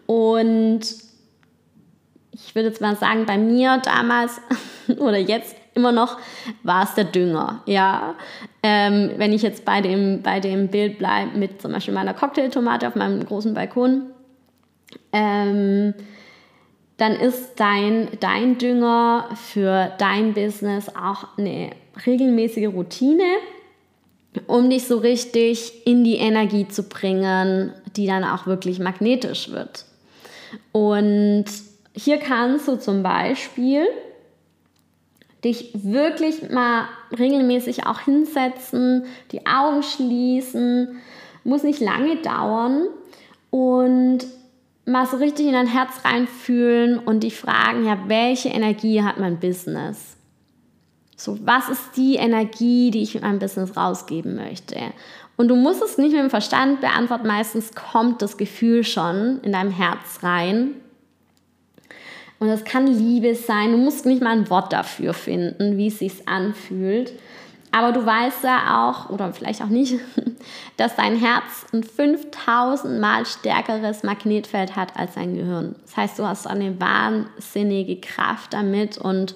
Und 0.05 0.81
ich 2.31 2.55
würde 2.55 2.69
jetzt 2.69 2.81
mal 2.81 2.95
sagen, 2.95 3.25
bei 3.25 3.37
mir 3.37 3.81
damals 3.83 4.41
oder 4.97 5.17
jetzt 5.17 5.55
immer 5.75 5.91
noch 5.91 6.17
war 6.63 6.83
es 6.83 6.93
der 6.95 7.05
Dünger. 7.05 7.61
Ja, 7.65 8.15
ähm, 8.61 9.11
wenn 9.17 9.33
ich 9.33 9.41
jetzt 9.41 9.65
bei 9.65 9.81
dem, 9.81 10.21
bei 10.21 10.39
dem 10.39 10.67
Bild 10.67 10.97
bleibe 10.97 11.37
mit 11.37 11.61
zum 11.61 11.71
Beispiel 11.71 11.93
meiner 11.93 12.13
Cocktailtomate 12.13 12.87
auf 12.87 12.95
meinem 12.95 13.25
großen 13.25 13.53
Balkon, 13.53 14.03
ähm, 15.11 15.93
dann 16.97 17.13
ist 17.13 17.59
dein, 17.59 18.07
dein 18.19 18.57
Dünger 18.57 19.29
für 19.35 19.91
dein 19.97 20.33
Business 20.33 20.89
auch 20.89 21.27
eine 21.37 21.71
regelmäßige 22.05 22.67
Routine, 22.67 23.25
um 24.47 24.69
dich 24.69 24.87
so 24.87 24.97
richtig 24.97 25.85
in 25.85 26.03
die 26.03 26.15
Energie 26.15 26.67
zu 26.67 26.83
bringen, 26.83 27.73
die 27.95 28.07
dann 28.07 28.23
auch 28.23 28.47
wirklich 28.47 28.79
magnetisch 28.79 29.51
wird. 29.51 29.85
Und 30.71 31.45
hier 31.95 32.17
kannst 32.17 32.67
du 32.67 32.77
zum 32.77 33.03
Beispiel 33.03 33.85
dich 35.43 35.71
wirklich 35.73 36.49
mal 36.49 36.85
regelmäßig 37.17 37.85
auch 37.85 37.99
hinsetzen, 37.99 39.05
die 39.31 39.45
Augen 39.45 39.83
schließen, 39.83 41.01
muss 41.43 41.63
nicht 41.63 41.81
lange 41.81 42.17
dauern 42.17 42.87
und 43.49 44.19
mal 44.85 45.05
so 45.05 45.17
richtig 45.17 45.47
in 45.47 45.53
dein 45.53 45.67
Herz 45.67 46.03
reinfühlen 46.03 46.99
und 46.99 47.23
dich 47.23 47.37
fragen, 47.37 47.85
ja, 47.85 47.97
welche 48.07 48.49
Energie 48.49 49.03
hat 49.03 49.19
mein 49.19 49.39
Business? 49.39 50.17
So, 51.15 51.37
was 51.45 51.69
ist 51.69 51.95
die 51.95 52.15
Energie, 52.15 52.91
die 52.91 53.03
ich 53.03 53.13
mit 53.13 53.23
meinem 53.23 53.39
Business 53.39 53.77
rausgeben 53.77 54.35
möchte? 54.35 54.77
Und 55.37 55.47
du 55.47 55.55
musst 55.55 55.81
es 55.81 55.97
nicht 55.97 56.11
mit 56.11 56.21
dem 56.21 56.29
Verstand 56.29 56.81
beantworten, 56.81 57.27
meistens 57.27 57.73
kommt 57.73 58.21
das 58.21 58.37
Gefühl 58.37 58.83
schon 58.83 59.39
in 59.41 59.53
deinem 59.53 59.71
Herz 59.71 60.19
rein. 60.21 60.75
Und 62.39 62.47
das 62.49 62.63
kann 62.63 62.87
Liebe 62.87 63.35
sein. 63.35 63.71
Du 63.71 63.77
musst 63.77 64.05
nicht 64.05 64.21
mal 64.21 64.37
ein 64.37 64.49
Wort 64.49 64.73
dafür 64.73 65.13
finden, 65.13 65.77
wie 65.77 65.87
es 65.87 65.99
sich 65.99 66.27
anfühlt. 66.27 67.13
Aber 67.71 67.91
du 67.91 68.05
weißt 68.05 68.43
ja 68.43 68.87
auch, 68.87 69.09
oder 69.09 69.33
vielleicht 69.33 69.61
auch 69.63 69.67
nicht, 69.67 69.95
dass 70.77 70.95
dein 70.95 71.15
Herz 71.15 71.65
ein 71.73 71.83
5000 71.83 72.99
Mal 72.99 73.25
stärkeres 73.25 74.03
Magnetfeld 74.03 74.75
hat 74.75 74.95
als 74.95 75.15
dein 75.15 75.35
Gehirn. 75.35 75.75
Das 75.83 75.97
heißt, 75.97 76.19
du 76.19 76.27
hast 76.27 76.45
eine 76.45 76.79
wahnsinnige 76.79 77.99
Kraft 77.99 78.53
damit 78.53 78.99
und 78.99 79.35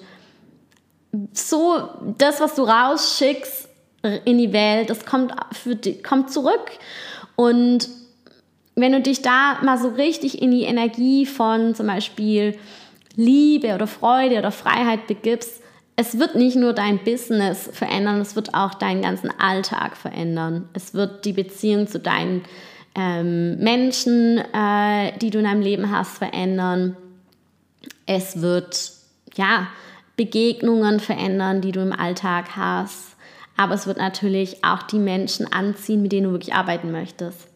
so 1.32 1.88
das, 2.18 2.40
was 2.40 2.54
du 2.54 2.62
rausschickst 2.62 3.68
in 4.24 4.38
die 4.38 4.52
Welt, 4.52 4.90
das 4.90 5.04
kommt, 5.04 5.32
für 5.52 5.74
dich, 5.74 6.04
kommt 6.04 6.30
zurück. 6.30 6.70
Und 7.34 7.88
wenn 8.76 8.92
du 8.92 9.00
dich 9.00 9.22
da 9.22 9.58
mal 9.62 9.78
so 9.78 9.88
richtig 9.88 10.40
in 10.40 10.52
die 10.52 10.62
Energie 10.62 11.26
von 11.26 11.74
zum 11.74 11.88
Beispiel 11.88 12.56
Liebe 13.18 13.74
oder 13.74 13.88
Freude 13.88 14.38
oder 14.38 14.52
Freiheit 14.52 15.08
begibst, 15.08 15.60
es 15.96 16.20
wird 16.20 16.36
nicht 16.36 16.54
nur 16.54 16.72
dein 16.72 17.02
Business 17.02 17.68
verändern, 17.72 18.20
es 18.20 18.36
wird 18.36 18.54
auch 18.54 18.74
deinen 18.74 19.02
ganzen 19.02 19.32
Alltag 19.40 19.96
verändern. 19.96 20.68
Es 20.72 20.94
wird 20.94 21.24
die 21.24 21.32
Beziehung 21.32 21.88
zu 21.88 21.98
deinen 21.98 22.44
ähm, 22.94 23.58
Menschen, 23.58 24.38
äh, 24.38 25.18
die 25.18 25.30
du 25.30 25.38
in 25.38 25.46
deinem 25.46 25.62
Leben 25.62 25.90
hast, 25.90 26.18
verändern. 26.18 26.96
Es 28.06 28.40
wird 28.40 28.92
ja 29.34 29.66
Begegnungen 30.16 31.00
verändern, 31.00 31.60
die 31.60 31.72
du 31.72 31.80
im 31.80 31.92
Alltag 31.92 32.56
hast. 32.56 33.16
Aber 33.56 33.74
es 33.74 33.88
wird 33.88 33.98
natürlich 33.98 34.62
auch 34.62 34.84
die 34.84 35.00
Menschen 35.00 35.52
anziehen, 35.52 36.02
mit 36.02 36.12
denen 36.12 36.26
du 36.26 36.30
wirklich 36.30 36.54
arbeiten 36.54 36.92
möchtest. 36.92 37.47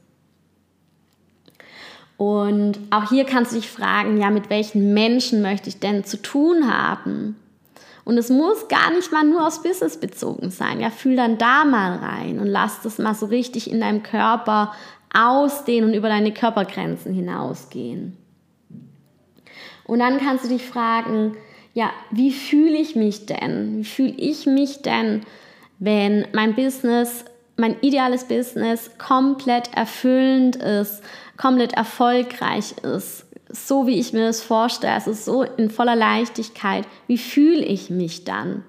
Und 2.17 2.79
auch 2.91 3.09
hier 3.09 3.25
kannst 3.25 3.53
du 3.53 3.57
dich 3.57 3.69
fragen, 3.69 4.21
ja, 4.21 4.31
mit 4.31 4.51
welchen 4.51 4.95
Menschen 4.95 5.43
möchte 5.43 5.69
ich 5.69 5.81
denn 5.81 6.05
zu 6.05 6.21
tun 6.21 6.73
haben? 6.73 7.37
Und 8.05 8.19
es 8.19 8.31
muss 8.31 8.69
gar 8.69 8.93
nicht 8.93 9.13
mal 9.13 9.25
nur 9.25 9.47
aufs 9.47 9.63
Business 9.63 9.99
bezogen 9.99 10.51
sein. 10.51 10.81
Ja, 10.81 10.91
fühl 10.91 11.17
dann 11.17 11.39
da 11.39 11.65
mal 11.65 11.97
rein 11.97 12.39
und 12.39 12.47
lass 12.47 12.83
das 12.83 12.99
mal 12.99 13.15
so 13.15 13.27
richtig 13.27 13.71
in 13.71 13.81
deinem 13.81 14.03
Körper 14.03 14.73
ausdehnen 15.15 15.91
und 15.91 15.97
über 15.97 16.09
deine 16.09 16.33
Körpergrenzen 16.33 17.15
hinausgehen. 17.15 18.17
Und 19.85 19.99
dann 19.99 20.19
kannst 20.19 20.45
du 20.45 20.49
dich 20.49 20.65
fragen, 20.65 21.37
ja, 21.75 21.91
wie 22.11 22.33
fühle 22.33 22.77
ich 22.77 22.97
mich 22.97 23.27
denn? 23.27 23.79
Wie 23.79 23.85
fühle 23.85 24.15
ich 24.17 24.47
mich 24.47 24.83
denn, 24.83 25.23
wenn 25.79 26.27
mein 26.33 26.55
Business, 26.55 27.25
mein 27.63 27.77
ideales 27.81 28.25
Business 28.25 28.91
komplett 28.99 29.73
erfüllend 29.73 30.57
ist, 30.57 31.01
komplett 31.37 31.75
erfolgreich 31.75 32.75
ist, 32.83 33.25
so, 33.49 33.87
wie 33.87 34.01
ich 34.01 34.13
mir 34.13 34.27
das 34.27 34.43
vorstelle, 34.43 34.95
also 34.95 35.13
so 35.13 35.43
in 35.43 35.71
voller 35.71 35.95
Leichtigkeit, 35.95 36.87
wie 37.07 37.19
fühle 37.19 37.65
ich 37.65 37.89
mich 37.89 38.25
dann? 38.25 38.65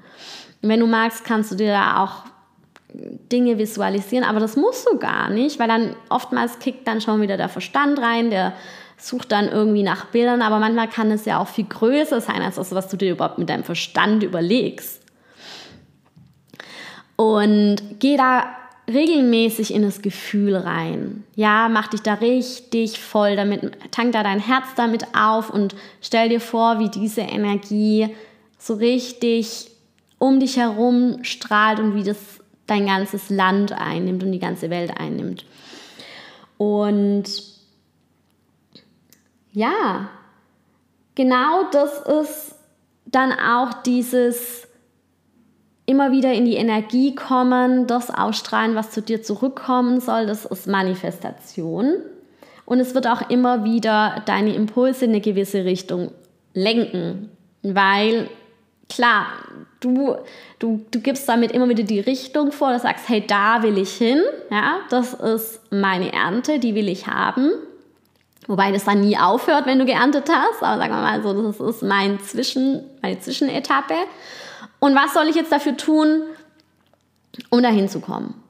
Wenn 0.62 0.79
du 0.79 0.86
magst, 0.86 1.25
kannst 1.25 1.51
du 1.51 1.56
dir 1.56 1.71
da 1.71 2.03
auch 2.03 2.25
Dinge 3.32 3.58
visualisieren, 3.58 4.23
aber 4.23 4.39
das 4.39 4.56
musst 4.56 4.88
du 4.88 4.99
gar 4.99 5.32
nicht, 5.32 5.58
weil 5.58 5.67
dann 5.67 5.95
oftmals 6.10 6.60
kickt 6.60 6.88
dann 6.88 7.01
schon 7.01 7.19
wieder 7.19 7.38
der 7.38 7.49
Verstand 7.49 7.97
rein, 7.97 8.29
der 8.29 8.53
sucht 8.97 9.32
dann 9.32 9.49
irgendwie 9.49 9.82
nach 9.82 10.06
Bildern, 10.06 10.43
aber 10.43 10.60
manchmal 10.60 10.88
kann 10.88 11.10
es 11.10 11.25
ja 11.25 11.39
auch 11.39 11.47
viel 11.47 11.65
größer 11.65 12.21
sein 12.21 12.43
als 12.43 12.56
das, 12.56 12.75
was 12.75 12.89
du 12.89 12.97
dir 12.97 13.13
überhaupt 13.13 13.39
mit 13.39 13.49
deinem 13.49 13.63
Verstand 13.63 14.21
überlegst. 14.21 15.01
Und 17.15 17.77
geh 17.99 18.17
da 18.17 18.45
regelmäßig 18.88 19.74
in 19.74 19.82
das 19.82 20.02
Gefühl 20.02 20.56
rein. 20.56 21.24
Ja, 21.36 21.69
mach 21.69 21.88
dich 21.88 22.02
da 22.02 22.15
richtig 22.15 23.00
voll 23.00 23.36
damit, 23.36 23.72
tank 23.91 24.12
da 24.12 24.24
dein 24.24 24.39
Herz 24.39 24.67
damit 24.76 25.06
auf 25.15 25.50
und 25.50 25.76
stell 26.02 26.30
dir 26.30 26.41
vor, 26.41 26.80
wie 26.80 26.89
diese 26.89 27.22
Energie 27.22 28.13
so 28.58 28.76
richtig 28.76 29.72
um 30.19 30.39
dich 30.39 30.58
herum 30.58 31.24
strahlt 31.24 31.80
und 31.80 31.96
wie 31.96 32.04
das 32.04 32.17
dein 32.67 32.86
ganzes 32.86 33.30
Land 33.30 33.74
einnimmt 33.74 34.24
und 34.24 34.32
die 34.32 34.39
ganze 34.39 34.69
Welt 34.69 34.91
einnimmt. 34.98 35.46
Und 36.58 37.26
ja, 39.52 40.10
genau 41.15 41.69
das 41.72 42.00
ist 42.00 42.56
dann 43.06 43.32
auch 43.34 43.74
dieses 43.84 44.67
immer 45.86 46.12
wieder 46.12 46.34
in 46.34 46.46
die 46.46 46.56
Energie 46.56 47.13
kommen, 47.15 47.88
das 47.88 48.10
ausstrahlen, 48.10 48.76
was 48.76 48.91
zu 48.91 49.02
dir 49.02 49.22
zurückkommen 49.22 50.00
soll, 50.00 50.26
das 50.26 50.46
ist 50.46 50.67
Manifestation. 50.67 51.96
Und 52.65 52.80
es 52.80 52.96
wird 52.96 53.08
auch 53.08 53.30
immer 53.30 53.65
wieder 53.65 54.22
deine 54.26 54.56
Impulse 54.56 55.06
in 55.06 55.12
eine 55.12 55.22
gewisse 55.22 55.65
Richtung 55.65 56.12
lenken, 56.54 57.30
weil 57.62 58.30
klar, 58.89 59.28
du, 59.80 60.15
du, 60.60 60.86
du 60.91 61.00
gibst 61.02 61.28
damit 61.28 61.52
immer 61.52 61.67
wieder 61.67 61.84
die 61.84 62.00
Richtung 62.00 62.52
vor, 62.52 62.72
du 62.72 62.80
sagst, 62.80 63.10
hey, 63.10 63.26
da 63.26 63.63
will 63.63 63.78
ich 63.78 63.93
hin, 63.93 64.22
ja, 64.50 64.78
das 64.89 65.13
ist 65.13 65.62
meine 65.72 66.13
Ernte, 66.13 66.60
die 66.60 66.76
will 66.76 66.88
ich 66.88 67.08
haben. 67.08 67.52
Wobei 68.48 68.72
das 68.72 68.84
dann 68.84 69.02
nie 69.02 69.17
aufhört, 69.17 69.65
wenn 69.65 69.80
du 69.80 69.86
geerntet 69.86 70.30
hast, 70.30 70.63
aber 70.63 70.78
sagen 70.78 70.93
wir 70.93 71.02
mal 71.02 71.24
so, 71.24 71.52
das 71.52 71.76
ist 71.76 71.82
mein 71.82 72.19
Zwischen, 72.19 72.84
meine 73.02 73.19
Zwischenetappe. 73.19 73.93
Und 74.84 74.96
was 74.96 75.13
soll 75.13 75.30
ich 75.30 75.36
jetzt 75.38 75.54
dafür 75.54 75.78
tun, 75.78 76.24
um 77.50 77.63
dahin 77.63 77.88
zu 77.88 78.02
kommen? 78.02 78.43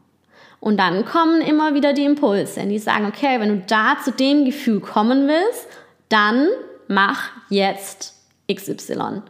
Und 0.59 0.77
dann 0.77 1.05
kommen 1.05 1.41
immer 1.41 1.75
wieder 1.75 1.93
die 1.93 2.05
Impulse, 2.05 2.65
die 2.65 2.79
sagen, 2.79 3.05
okay, 3.05 3.39
wenn 3.39 3.49
du 3.49 3.63
da 3.67 3.97
zu 4.03 4.11
dem 4.11 4.43
Gefühl 4.43 4.79
kommen 4.79 5.27
willst, 5.27 5.67
dann 6.09 6.47
mach 6.87 7.29
jetzt 7.49 8.15
XY. 8.51 9.21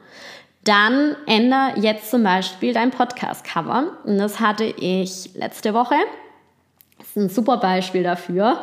Dann 0.63 1.17
ändere 1.25 1.73
jetzt 1.75 2.09
zum 2.09 2.23
Beispiel 2.23 2.73
dein 2.73 2.91
Podcast-Cover. 2.91 3.97
Und 4.05 4.17
das 4.17 4.39
hatte 4.39 4.63
ich 4.63 5.35
letzte 5.35 5.73
Woche. 5.73 5.95
Das 6.99 7.09
ist 7.09 7.17
ein 7.17 7.27
super 7.27 7.57
Beispiel 7.57 8.03
dafür. 8.03 8.59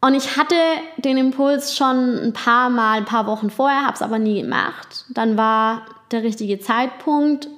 Und 0.00 0.14
ich 0.14 0.36
hatte 0.36 0.54
den 0.98 1.16
Impuls 1.16 1.76
schon 1.76 2.16
ein 2.16 2.32
paar 2.32 2.70
Mal, 2.70 2.98
ein 2.98 3.06
paar 3.06 3.26
Wochen 3.26 3.50
vorher, 3.50 3.86
habe 3.86 3.94
es 3.94 4.02
aber 4.02 4.20
nie 4.20 4.40
gemacht. 4.42 5.06
Dann 5.08 5.36
war 5.36 5.84
der 6.10 6.22
richtige 6.22 6.58
Zeitpunkt 6.58 7.48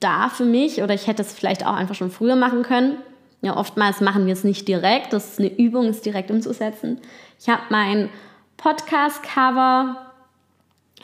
da 0.00 0.28
für 0.28 0.44
mich 0.44 0.82
oder 0.82 0.94
ich 0.94 1.06
hätte 1.06 1.22
es 1.22 1.32
vielleicht 1.32 1.66
auch 1.66 1.74
einfach 1.74 1.94
schon 1.94 2.10
früher 2.10 2.36
machen 2.36 2.62
können. 2.62 2.96
Ja, 3.42 3.56
oftmals 3.56 4.00
machen 4.00 4.26
wir 4.26 4.32
es 4.32 4.44
nicht 4.44 4.68
direkt. 4.68 5.12
Das 5.12 5.32
ist 5.32 5.38
eine 5.38 5.56
Übung, 5.56 5.86
es 5.86 6.02
direkt 6.02 6.30
umzusetzen. 6.30 7.00
Ich 7.38 7.48
habe 7.48 7.62
mein 7.70 8.10
Podcast-Cover 8.56 9.96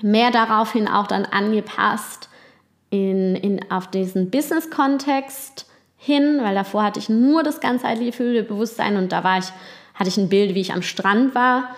mehr 0.02 0.30
daraufhin 0.30 0.88
auch 0.88 1.06
dann 1.06 1.24
angepasst 1.24 2.28
in, 2.90 3.34
in, 3.36 3.70
auf 3.70 3.88
diesen 3.90 4.30
Business-Kontext 4.30 5.66
hin, 5.96 6.38
weil 6.42 6.54
davor 6.54 6.84
hatte 6.84 7.00
ich 7.00 7.08
nur 7.08 7.42
das 7.42 7.60
ganzheitliche 7.60 8.42
Bewusstsein 8.42 8.96
und 8.96 9.12
da 9.12 9.24
war 9.24 9.38
ich, 9.38 9.46
hatte 9.94 10.08
ich 10.08 10.18
ein 10.18 10.28
Bild, 10.28 10.54
wie 10.54 10.60
ich 10.60 10.74
am 10.74 10.82
Strand 10.82 11.34
war 11.34 11.74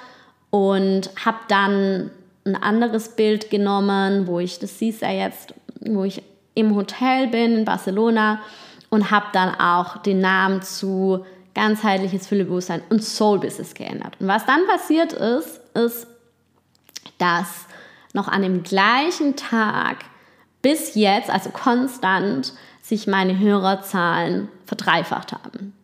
und 0.50 1.10
habe 1.24 1.38
dann 1.48 2.10
ein 2.48 2.62
anderes 2.62 3.10
Bild 3.10 3.50
genommen, 3.50 4.26
wo 4.26 4.40
ich, 4.40 4.58
das 4.58 4.78
siehst 4.78 5.02
du 5.02 5.06
ja 5.06 5.12
jetzt, 5.12 5.54
wo 5.80 6.04
ich 6.04 6.22
im 6.54 6.74
Hotel 6.74 7.28
bin 7.28 7.56
in 7.56 7.64
Barcelona 7.64 8.40
und 8.90 9.10
habe 9.10 9.26
dann 9.32 9.54
auch 9.54 9.98
den 9.98 10.20
Namen 10.20 10.62
zu 10.62 11.24
ganzheitliches 11.54 12.26
Füllebewusstsein 12.26 12.82
und 12.88 13.02
Soul 13.02 13.38
Business 13.38 13.74
geändert. 13.74 14.16
Und 14.20 14.28
was 14.28 14.46
dann 14.46 14.66
passiert 14.66 15.12
ist, 15.12 15.60
ist, 15.74 16.06
dass 17.18 17.66
noch 18.12 18.28
an 18.28 18.42
dem 18.42 18.62
gleichen 18.62 19.36
Tag 19.36 19.98
bis 20.62 20.94
jetzt, 20.94 21.30
also 21.30 21.50
konstant, 21.50 22.54
sich 22.82 23.06
meine 23.06 23.38
Hörerzahlen 23.38 24.48
verdreifacht 24.66 25.32
haben. 25.32 25.74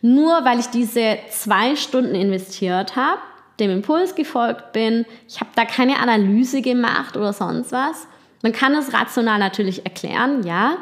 Nur 0.00 0.44
weil 0.44 0.60
ich 0.60 0.68
diese 0.68 1.18
zwei 1.30 1.76
Stunden 1.76 2.14
investiert 2.14 2.96
habe, 2.96 3.20
dem 3.60 3.70
Impuls 3.70 4.14
gefolgt 4.14 4.72
bin. 4.72 5.04
Ich 5.28 5.40
habe 5.40 5.50
da 5.54 5.64
keine 5.64 5.98
Analyse 5.98 6.62
gemacht 6.62 7.16
oder 7.16 7.32
sonst 7.32 7.72
was. 7.72 8.06
Man 8.42 8.52
kann 8.52 8.74
es 8.74 8.92
rational 8.92 9.38
natürlich 9.38 9.84
erklären, 9.84 10.46
ja. 10.46 10.78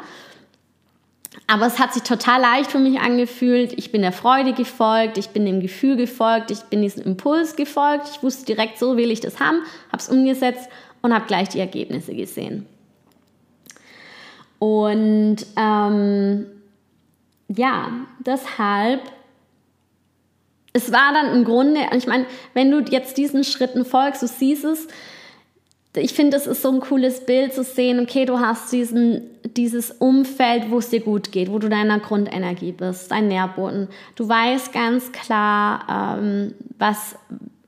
Aber 1.45 1.67
es 1.67 1.79
hat 1.79 1.93
sich 1.93 2.03
total 2.03 2.41
leicht 2.41 2.71
für 2.71 2.79
mich 2.79 2.99
angefühlt. 2.99 3.73
Ich 3.77 3.91
bin 3.91 4.01
der 4.01 4.11
Freude 4.11 4.53
gefolgt, 4.53 5.17
ich 5.17 5.29
bin 5.29 5.45
dem 5.45 5.61
Gefühl 5.61 5.95
gefolgt, 5.95 6.51
ich 6.51 6.61
bin 6.63 6.81
diesem 6.81 7.03
Impuls 7.03 7.55
gefolgt. 7.55 8.09
Ich 8.11 8.23
wusste 8.23 8.45
direkt, 8.45 8.77
so 8.79 8.97
will 8.97 9.11
ich 9.11 9.21
das 9.21 9.39
haben, 9.39 9.61
habe 9.91 10.01
es 10.01 10.09
umgesetzt 10.09 10.69
und 11.01 11.13
habe 11.13 11.25
gleich 11.25 11.49
die 11.49 11.59
Ergebnisse 11.59 12.15
gesehen. 12.15 12.65
Und 14.59 15.37
ähm, 15.55 16.47
ja, 17.47 17.91
deshalb 18.19 19.01
es 20.73 20.91
war 20.91 21.13
dann 21.13 21.35
im 21.35 21.43
Grunde, 21.43 21.81
ich 21.95 22.07
meine, 22.07 22.25
wenn 22.53 22.71
du 22.71 22.79
jetzt 22.79 23.17
diesen 23.17 23.43
Schritten 23.43 23.85
folgst, 23.85 24.21
du 24.21 24.27
siehst 24.27 24.63
es, 24.63 24.87
ich 25.95 26.13
finde, 26.13 26.37
es 26.37 26.47
ist 26.47 26.61
so 26.61 26.71
ein 26.71 26.79
cooles 26.79 27.25
Bild 27.25 27.53
zu 27.53 27.63
sehen, 27.63 27.99
okay, 27.99 28.25
du 28.25 28.39
hast 28.39 28.71
diesen, 28.71 29.21
dieses 29.43 29.91
Umfeld, 29.91 30.69
wo 30.69 30.77
es 30.77 30.89
dir 30.89 30.99
gut 30.99 31.31
geht, 31.31 31.51
wo 31.51 31.59
du 31.59 31.69
deiner 31.69 31.99
Grundenergie 31.99 32.71
bist, 32.71 33.11
dein 33.11 33.27
Nährboden. 33.27 33.87
Du 34.15 34.27
weißt 34.27 34.71
ganz 34.73 35.11
klar, 35.11 36.19
ähm, 36.19 36.53
was, 36.77 37.15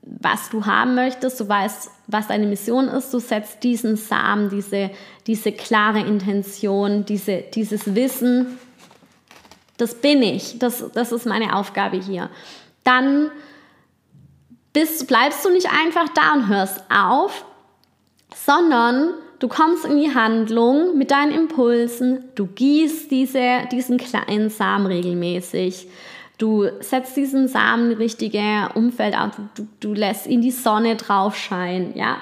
was 0.02 0.50
du 0.50 0.66
haben 0.66 0.94
möchtest, 0.94 1.40
du 1.40 1.48
weißt, 1.48 1.90
was 2.06 2.28
deine 2.28 2.46
Mission 2.46 2.88
ist, 2.88 3.12
du 3.12 3.18
setzt 3.18 3.62
diesen 3.62 3.96
Samen, 3.96 4.50
diese, 4.50 4.90
diese 5.26 5.52
klare 5.52 6.00
Intention, 6.00 7.04
diese, 7.04 7.42
dieses 7.54 7.94
Wissen, 7.94 8.58
das 9.76 9.94
bin 9.94 10.22
ich, 10.22 10.58
das, 10.58 10.84
das 10.92 11.10
ist 11.10 11.26
meine 11.26 11.56
Aufgabe 11.56 11.96
hier 11.96 12.28
dann 12.84 13.30
bist, 14.72 15.06
bleibst 15.06 15.44
du 15.44 15.50
nicht 15.50 15.68
einfach 15.70 16.08
da 16.10 16.34
und 16.34 16.48
hörst 16.48 16.82
auf, 16.90 17.44
sondern 18.34 19.14
du 19.38 19.48
kommst 19.48 19.84
in 19.84 19.98
die 19.98 20.14
Handlung 20.14 20.96
mit 20.96 21.10
deinen 21.10 21.32
Impulsen, 21.32 22.24
du 22.34 22.46
gießt 22.46 23.10
diese, 23.10 23.68
diesen 23.72 23.98
kleinen 23.98 24.50
Samen 24.50 24.86
regelmäßig, 24.86 25.88
du 26.38 26.68
setzt 26.80 27.16
diesen 27.16 27.48
Samen 27.48 27.92
in 27.92 27.96
richtige 27.96 28.68
Umfeld 28.74 29.16
auf, 29.16 29.32
du, 29.54 29.66
du 29.80 29.94
lässt 29.94 30.26
in 30.26 30.40
die 30.40 30.50
Sonne 30.50 30.96
drauf 30.96 31.36
scheinen, 31.36 31.96
ja. 31.96 32.18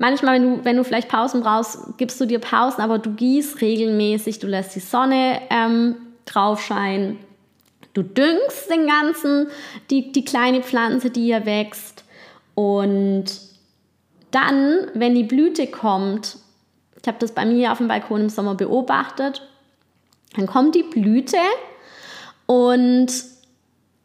Manchmal, 0.00 0.36
wenn 0.36 0.42
du, 0.42 0.64
wenn 0.64 0.76
du 0.76 0.84
vielleicht 0.84 1.08
Pausen 1.08 1.40
brauchst, 1.40 1.98
gibst 1.98 2.20
du 2.20 2.24
dir 2.24 2.38
Pausen, 2.38 2.82
aber 2.82 3.00
du 3.00 3.10
gießt 3.14 3.60
regelmäßig, 3.60 4.38
du 4.38 4.46
lässt 4.46 4.76
die 4.76 4.80
Sonne 4.80 5.40
ähm, 5.50 5.96
drauf 6.24 6.62
scheinen 6.62 7.18
Du 7.98 8.04
düngst 8.04 8.70
den 8.70 8.86
ganzen, 8.86 9.48
die, 9.90 10.12
die 10.12 10.24
kleine 10.24 10.62
Pflanze, 10.62 11.10
die 11.10 11.24
hier 11.24 11.44
wächst. 11.46 12.04
Und 12.54 13.24
dann, 14.30 14.86
wenn 14.94 15.16
die 15.16 15.24
Blüte 15.24 15.66
kommt, 15.66 16.36
ich 17.02 17.08
habe 17.08 17.18
das 17.18 17.32
bei 17.32 17.44
mir 17.44 17.72
auf 17.72 17.78
dem 17.78 17.88
Balkon 17.88 18.20
im 18.20 18.28
Sommer 18.28 18.54
beobachtet, 18.54 19.42
dann 20.36 20.46
kommt 20.46 20.76
die 20.76 20.84
Blüte 20.84 21.38
und 22.46 23.08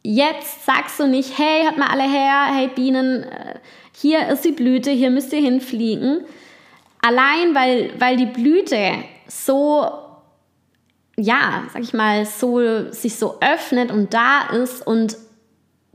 jetzt 0.02 0.66
sagst 0.66 0.98
du 0.98 1.06
nicht, 1.06 1.38
hey, 1.38 1.62
hört 1.62 1.78
mal 1.78 1.90
alle 1.90 2.10
her, 2.10 2.46
hey 2.52 2.70
Bienen, 2.74 3.22
äh, 3.22 3.60
hier 3.92 4.26
ist 4.26 4.44
die 4.44 4.50
Blüte, 4.50 4.90
hier 4.90 5.10
müsst 5.10 5.32
ihr 5.32 5.40
hinfliegen. 5.40 6.24
Allein 7.00 7.54
weil, 7.54 7.92
weil 8.00 8.16
die 8.16 8.26
Blüte 8.26 8.94
so 9.28 10.03
ja, 11.16 11.64
sag 11.72 11.82
ich 11.82 11.92
mal, 11.92 12.26
so, 12.26 12.90
sich 12.90 13.16
so 13.16 13.38
öffnet 13.40 13.90
und 13.90 14.14
da 14.14 14.48
ist 14.48 14.86
und 14.86 15.16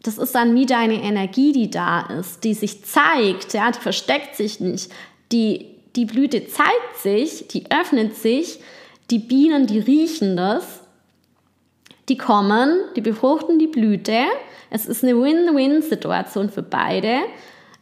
das 0.03 0.17
ist 0.17 0.33
dann 0.33 0.55
wie 0.55 0.65
deine 0.65 1.01
Energie, 1.03 1.51
die 1.51 1.69
da 1.69 2.01
ist, 2.19 2.43
die 2.43 2.53
sich 2.53 2.85
zeigt, 2.85 3.53
ja, 3.53 3.69
die 3.71 3.79
versteckt 3.79 4.35
sich 4.35 4.59
nicht. 4.61 4.89
Die, 5.31 5.75
die 5.95 6.05
Blüte 6.05 6.47
zeigt 6.47 6.97
sich, 7.01 7.47
die 7.49 7.69
öffnet 7.69 8.15
sich, 8.15 8.59
die 9.11 9.19
Bienen, 9.19 9.67
die 9.67 9.79
riechen 9.79 10.37
das, 10.37 10.81
die 12.07 12.17
kommen, 12.17 12.77
die 12.95 13.01
befruchten 13.01 13.59
die 13.59 13.67
Blüte. 13.67 14.23
Es 14.69 14.85
ist 14.85 15.03
eine 15.03 15.21
Win-Win-Situation 15.21 16.49
für 16.49 16.63
beide. 16.63 17.19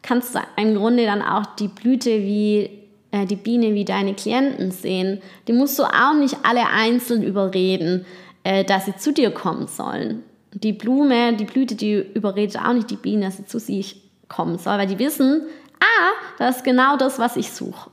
Kannst 0.02 0.36
du 0.36 0.40
im 0.58 0.76
Grunde 0.76 1.06
dann 1.06 1.22
auch 1.22 1.46
die 1.56 1.68
Blüte 1.68 2.10
wie 2.10 2.77
äh, 3.12 3.26
die 3.26 3.36
Biene 3.36 3.74
wie 3.74 3.86
deine 3.86 4.14
Klienten 4.14 4.72
sehen, 4.72 5.22
die 5.48 5.54
musst 5.54 5.78
du 5.80 5.84
auch 5.84 6.14
nicht 6.14 6.38
alle 6.44 6.68
einzeln 6.68 7.24
überreden, 7.24 8.06
äh, 8.44 8.64
dass 8.64 8.86
sie 8.86 8.96
zu 8.96 9.12
dir 9.12 9.32
kommen 9.32 9.68
sollen. 9.68 10.24
Die 10.54 10.74
Blume, 10.74 11.34
die 11.34 11.46
Blüte, 11.46 11.76
die 11.76 11.94
überredet 12.14 12.58
auch 12.58 12.74
nicht 12.74 12.90
die 12.90 12.96
Biene, 12.96 13.26
dass 13.26 13.38
sie 13.38 13.46
zu 13.46 13.60
sich 13.60 14.02
kommen 14.30 14.58
soll, 14.58 14.78
weil 14.78 14.88
die 14.88 15.00
wissen, 15.00 15.44
ah, 15.80 16.12
das 16.38 16.58
ist 16.58 16.64
genau 16.64 16.98
das, 16.98 17.20
was 17.20 17.36
ich 17.36 17.52
suche. 17.52 17.90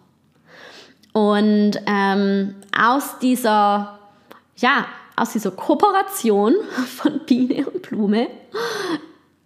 Und 1.13 1.79
ähm, 1.87 2.57
aus 2.77 3.19
dieser, 3.21 4.01
ja, 4.57 4.87
aus 5.17 5.33
dieser 5.33 5.53
Kooperation 5.53 6.55
von 6.87 7.21
Biene 7.27 7.67
und 7.67 7.83
Blume 7.83 8.29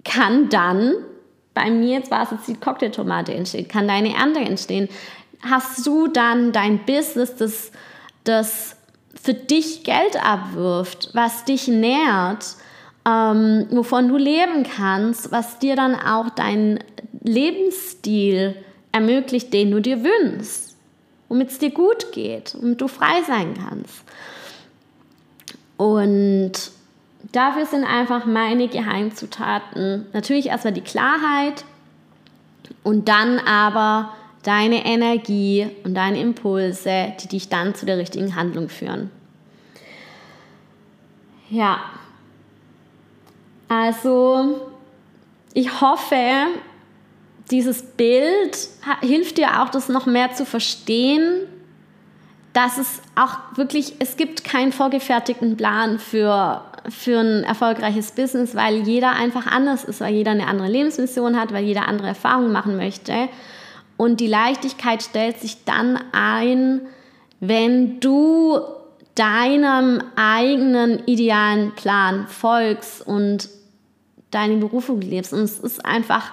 kann 0.04 0.48
dann, 0.48 0.94
bei 1.52 1.70
mir 1.70 1.98
jetzt 1.98 2.10
war 2.10 2.22
es 2.22 2.30
jetzt 2.30 2.48
die 2.48 2.54
Cocktailtomate 2.54 3.34
entstehen, 3.34 3.68
kann 3.68 3.88
deine 3.88 4.14
Ernte 4.14 4.40
entstehen. 4.40 4.88
Hast 5.42 5.86
du 5.86 6.08
dann 6.08 6.52
dein 6.52 6.84
Business, 6.84 7.36
das, 7.36 7.70
das 8.24 8.76
für 9.20 9.34
dich 9.34 9.84
Geld 9.84 10.22
abwirft, 10.22 11.10
was 11.12 11.44
dich 11.44 11.68
nährt, 11.68 12.56
ähm, 13.06 13.66
wovon 13.70 14.08
du 14.08 14.16
leben 14.16 14.64
kannst, 14.64 15.32
was 15.32 15.58
dir 15.58 15.76
dann 15.76 15.94
auch 15.94 16.30
deinen 16.30 16.78
Lebensstil 17.22 18.56
ermöglicht, 18.92 19.52
den 19.52 19.70
du 19.70 19.80
dir 19.80 20.02
wünschst, 20.02 20.76
womit 21.28 21.50
es 21.50 21.58
dir 21.58 21.70
gut 21.70 22.12
geht, 22.12 22.56
womit 22.60 22.80
du 22.80 22.88
frei 22.88 23.22
sein 23.26 23.54
kannst. 23.54 24.02
Und 25.76 26.52
dafür 27.32 27.66
sind 27.66 27.84
einfach 27.84 28.26
meine 28.26 28.68
Geheimzutaten 28.68 30.06
natürlich 30.12 30.46
erstmal 30.46 30.74
die 30.74 30.80
Klarheit 30.80 31.64
und 32.82 33.08
dann 33.08 33.38
aber 33.38 34.12
deine 34.48 34.86
Energie 34.86 35.68
und 35.84 35.92
deine 35.94 36.18
Impulse, 36.20 37.12
die 37.22 37.28
dich 37.28 37.50
dann 37.50 37.74
zu 37.74 37.84
der 37.84 37.98
richtigen 37.98 38.34
Handlung 38.34 38.70
führen. 38.70 39.10
Ja, 41.50 41.80
also 43.68 44.70
ich 45.52 45.82
hoffe, 45.82 46.16
dieses 47.50 47.82
Bild 47.82 48.56
hilft 49.02 49.36
dir 49.36 49.60
auch, 49.62 49.68
das 49.68 49.90
noch 49.90 50.06
mehr 50.06 50.32
zu 50.32 50.46
verstehen, 50.46 51.46
dass 52.54 52.78
es 52.78 53.02
auch 53.16 53.36
wirklich, 53.56 53.96
es 53.98 54.16
gibt 54.16 54.44
keinen 54.44 54.72
vorgefertigten 54.72 55.58
Plan 55.58 55.98
für, 55.98 56.62
für 56.88 57.20
ein 57.20 57.44
erfolgreiches 57.44 58.12
Business, 58.12 58.54
weil 58.54 58.76
jeder 58.88 59.10
einfach 59.10 59.46
anders 59.46 59.84
ist, 59.84 60.00
weil 60.00 60.14
jeder 60.14 60.30
eine 60.30 60.46
andere 60.46 60.68
Lebensmission 60.68 61.38
hat, 61.38 61.52
weil 61.52 61.64
jeder 61.64 61.86
andere 61.86 62.08
Erfahrungen 62.08 62.50
machen 62.50 62.78
möchte. 62.78 63.28
Und 63.98 64.20
die 64.20 64.28
Leichtigkeit 64.28 65.02
stellt 65.02 65.38
sich 65.40 65.64
dann 65.64 65.98
ein, 66.12 66.82
wenn 67.40 68.00
du 68.00 68.60
deinem 69.16 70.00
eigenen 70.14 71.04
idealen 71.06 71.74
Plan 71.74 72.28
folgst 72.28 73.04
und 73.06 73.48
deine 74.30 74.56
Berufung 74.58 75.00
lebst. 75.00 75.32
Und 75.32 75.40
es 75.40 75.58
ist 75.58 75.84
einfach 75.84 76.32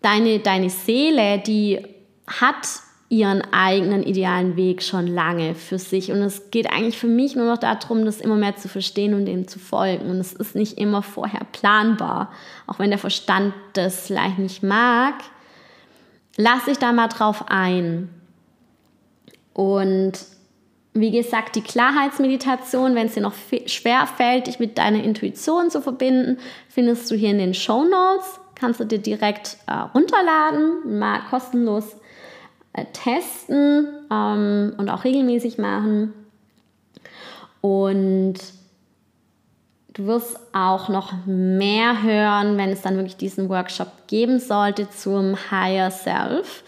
deine, 0.00 0.38
deine 0.38 0.70
Seele, 0.70 1.38
die 1.38 1.84
hat 2.26 2.66
ihren 3.10 3.42
eigenen 3.52 4.02
idealen 4.02 4.56
Weg 4.56 4.82
schon 4.82 5.06
lange 5.06 5.54
für 5.54 5.78
sich. 5.78 6.10
Und 6.10 6.18
es 6.18 6.50
geht 6.50 6.70
eigentlich 6.70 6.98
für 6.98 7.06
mich 7.06 7.36
nur 7.36 7.46
noch 7.46 7.58
darum, 7.58 8.06
das 8.06 8.22
immer 8.22 8.36
mehr 8.36 8.56
zu 8.56 8.68
verstehen 8.68 9.12
und 9.12 9.26
dem 9.26 9.48
zu 9.48 9.58
folgen. 9.58 10.08
Und 10.10 10.16
es 10.16 10.32
ist 10.32 10.54
nicht 10.54 10.78
immer 10.78 11.02
vorher 11.02 11.46
planbar. 11.52 12.32
Auch 12.66 12.78
wenn 12.78 12.90
der 12.90 12.98
Verstand 12.98 13.52
das 13.74 14.06
vielleicht 14.06 14.38
nicht 14.38 14.62
mag, 14.62 15.14
lass 16.38 16.64
dich 16.64 16.78
da 16.78 16.92
mal 16.92 17.08
drauf 17.08 17.44
ein. 17.48 18.08
Und 19.52 20.12
wie 20.94 21.10
gesagt, 21.10 21.56
die 21.56 21.62
Klarheitsmeditation, 21.62 22.94
wenn 22.94 23.08
es 23.08 23.14
dir 23.14 23.20
noch 23.20 23.34
schwer 23.66 24.06
fällt, 24.06 24.46
dich 24.46 24.58
mit 24.58 24.78
deiner 24.78 25.04
Intuition 25.04 25.70
zu 25.70 25.82
verbinden, 25.82 26.38
findest 26.68 27.10
du 27.10 27.14
hier 27.14 27.30
in 27.30 27.38
den 27.38 27.54
Show 27.54 27.84
Notes. 27.84 28.40
Kannst 28.54 28.80
du 28.80 28.84
dir 28.84 28.98
direkt 28.98 29.58
äh, 29.66 29.72
runterladen, 29.72 30.98
mal 30.98 31.20
kostenlos 31.28 31.96
äh, 32.72 32.84
testen 32.92 33.88
ähm, 34.10 34.74
und 34.78 34.88
auch 34.88 35.04
regelmäßig 35.04 35.58
machen. 35.58 36.14
Und 37.60 38.38
du 39.98 40.06
wirst 40.06 40.38
auch 40.52 40.88
noch 40.88 41.12
mehr 41.26 42.02
hören, 42.02 42.56
wenn 42.56 42.70
es 42.70 42.82
dann 42.82 42.96
wirklich 42.96 43.16
diesen 43.16 43.48
Workshop 43.48 43.88
geben 44.06 44.38
sollte 44.38 44.88
zum 44.88 45.36
Higher 45.50 45.90
Self. 45.90 46.62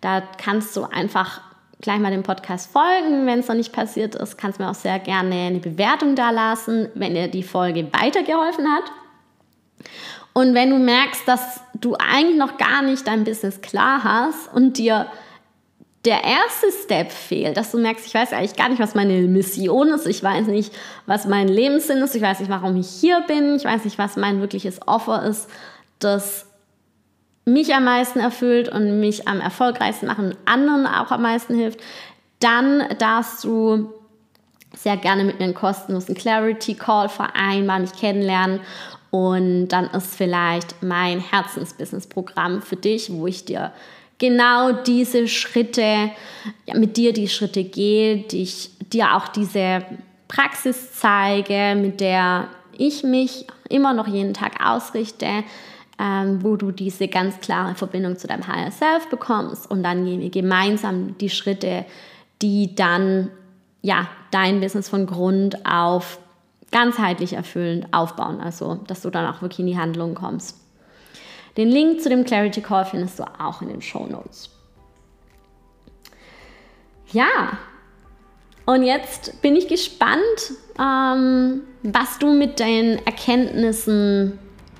Da 0.00 0.22
kannst 0.42 0.76
du 0.76 0.84
einfach 0.84 1.40
gleich 1.80 1.98
mal 1.98 2.12
dem 2.12 2.22
Podcast 2.22 2.70
folgen. 2.70 3.26
Wenn 3.26 3.40
es 3.40 3.48
noch 3.48 3.56
nicht 3.56 3.72
passiert 3.72 4.14
ist, 4.14 4.38
kannst 4.38 4.60
mir 4.60 4.70
auch 4.70 4.76
sehr 4.76 5.00
gerne 5.00 5.34
eine 5.34 5.58
Bewertung 5.58 6.14
da 6.14 6.30
lassen, 6.30 6.88
wenn 6.94 7.14
dir 7.14 7.26
die 7.26 7.42
Folge 7.42 7.88
weitergeholfen 7.92 8.68
hat. 8.68 8.84
Und 10.32 10.54
wenn 10.54 10.70
du 10.70 10.78
merkst, 10.78 11.26
dass 11.26 11.60
du 11.74 11.96
eigentlich 11.96 12.38
noch 12.38 12.58
gar 12.58 12.82
nicht 12.82 13.08
dein 13.08 13.24
Business 13.24 13.60
klar 13.60 14.04
hast 14.04 14.54
und 14.54 14.78
dir 14.78 15.08
der 16.04 16.22
erste 16.24 16.66
Step 16.84 17.10
fehlt, 17.10 17.56
dass 17.56 17.72
du 17.72 17.78
merkst, 17.78 18.06
ich 18.06 18.14
weiß 18.14 18.32
eigentlich 18.32 18.56
gar 18.56 18.68
nicht, 18.68 18.80
was 18.80 18.94
meine 18.94 19.14
Mission 19.22 19.88
ist, 19.88 20.06
ich 20.06 20.22
weiß 20.22 20.46
nicht, 20.46 20.72
was 21.06 21.26
mein 21.26 21.48
Lebenssinn 21.48 21.98
ist, 21.98 22.14
ich 22.14 22.22
weiß 22.22 22.40
nicht, 22.40 22.50
warum 22.50 22.76
ich 22.76 22.88
hier 22.88 23.22
bin, 23.26 23.56
ich 23.56 23.64
weiß 23.64 23.84
nicht, 23.84 23.98
was 23.98 24.16
mein 24.16 24.40
wirkliches 24.40 24.80
Offer 24.86 25.24
ist, 25.24 25.48
das 25.98 26.46
mich 27.44 27.74
am 27.74 27.84
meisten 27.84 28.20
erfüllt 28.20 28.68
und 28.68 29.00
mich 29.00 29.26
am 29.26 29.40
erfolgreichsten 29.40 30.06
machen, 30.06 30.36
anderen 30.44 30.86
auch 30.86 31.10
am 31.10 31.22
meisten 31.22 31.54
hilft, 31.54 31.80
dann 32.40 32.84
darfst 32.98 33.42
du 33.42 33.92
sehr 34.76 34.96
gerne 34.96 35.24
mit 35.24 35.38
mir 35.38 35.46
einen 35.46 35.54
kostenlosen 35.54 36.14
Clarity 36.14 36.74
Call 36.74 37.08
vereinbaren, 37.08 37.82
mich 37.82 37.94
kennenlernen. 37.94 38.60
Und 39.10 39.68
dann 39.68 39.86
ist 39.86 40.14
vielleicht 40.14 40.82
mein 40.82 41.20
Herzensbusiness-Programm 41.20 42.62
für 42.62 42.76
dich, 42.76 43.10
wo 43.10 43.26
ich 43.26 43.46
dir 43.46 43.72
genau 44.18 44.72
diese 44.72 45.28
Schritte, 45.28 46.10
ja, 46.66 46.74
mit 46.76 46.96
dir 46.96 47.12
die 47.12 47.28
Schritte 47.28 47.64
gehe, 47.64 48.18
die 48.18 48.42
ich 48.42 48.70
dir 48.92 49.14
auch 49.16 49.28
diese 49.28 49.84
Praxis 50.28 50.92
zeige, 50.92 51.74
mit 51.80 52.00
der 52.00 52.48
ich 52.76 53.02
mich 53.02 53.46
immer 53.68 53.92
noch 53.94 54.06
jeden 54.06 54.34
Tag 54.34 54.64
ausrichte, 54.64 55.44
ähm, 55.98 56.42
wo 56.42 56.56
du 56.56 56.70
diese 56.70 57.08
ganz 57.08 57.40
klare 57.40 57.74
Verbindung 57.74 58.16
zu 58.18 58.26
deinem 58.26 58.46
Higher 58.46 58.70
Self 58.70 59.08
bekommst 59.08 59.70
und 59.70 59.82
dann 59.82 60.04
gehen 60.04 60.20
wir 60.20 60.30
gemeinsam 60.30 61.16
die 61.18 61.30
Schritte, 61.30 61.84
die 62.40 62.74
dann 62.74 63.30
ja 63.82 64.08
dein 64.30 64.60
Business 64.60 64.88
von 64.88 65.06
Grund 65.06 65.66
auf 65.66 66.18
ganzheitlich 66.70 67.32
erfüllend 67.32 67.86
aufbauen, 67.92 68.40
also 68.40 68.76
dass 68.86 69.02
du 69.02 69.10
dann 69.10 69.26
auch 69.26 69.42
wirklich 69.42 69.60
in 69.60 69.66
die 69.66 69.78
Handlung 69.78 70.14
kommst. 70.14 70.56
Den 71.58 71.70
Link 71.70 72.00
zu 72.00 72.08
dem 72.08 72.24
Clarity 72.24 72.62
Call 72.62 72.84
findest 72.84 73.18
du 73.18 73.24
auch 73.24 73.60
in 73.60 73.68
den 73.68 73.82
Show 73.82 74.06
Notes. 74.06 74.48
Ja, 77.10 77.58
und 78.64 78.84
jetzt 78.84 79.42
bin 79.42 79.56
ich 79.56 79.66
gespannt, 79.66 80.52
ähm, 80.78 81.62
was 81.82 82.18
du 82.20 82.32
mit 82.32 82.60
den 82.60 83.04
Erkenntnissen 83.04 84.38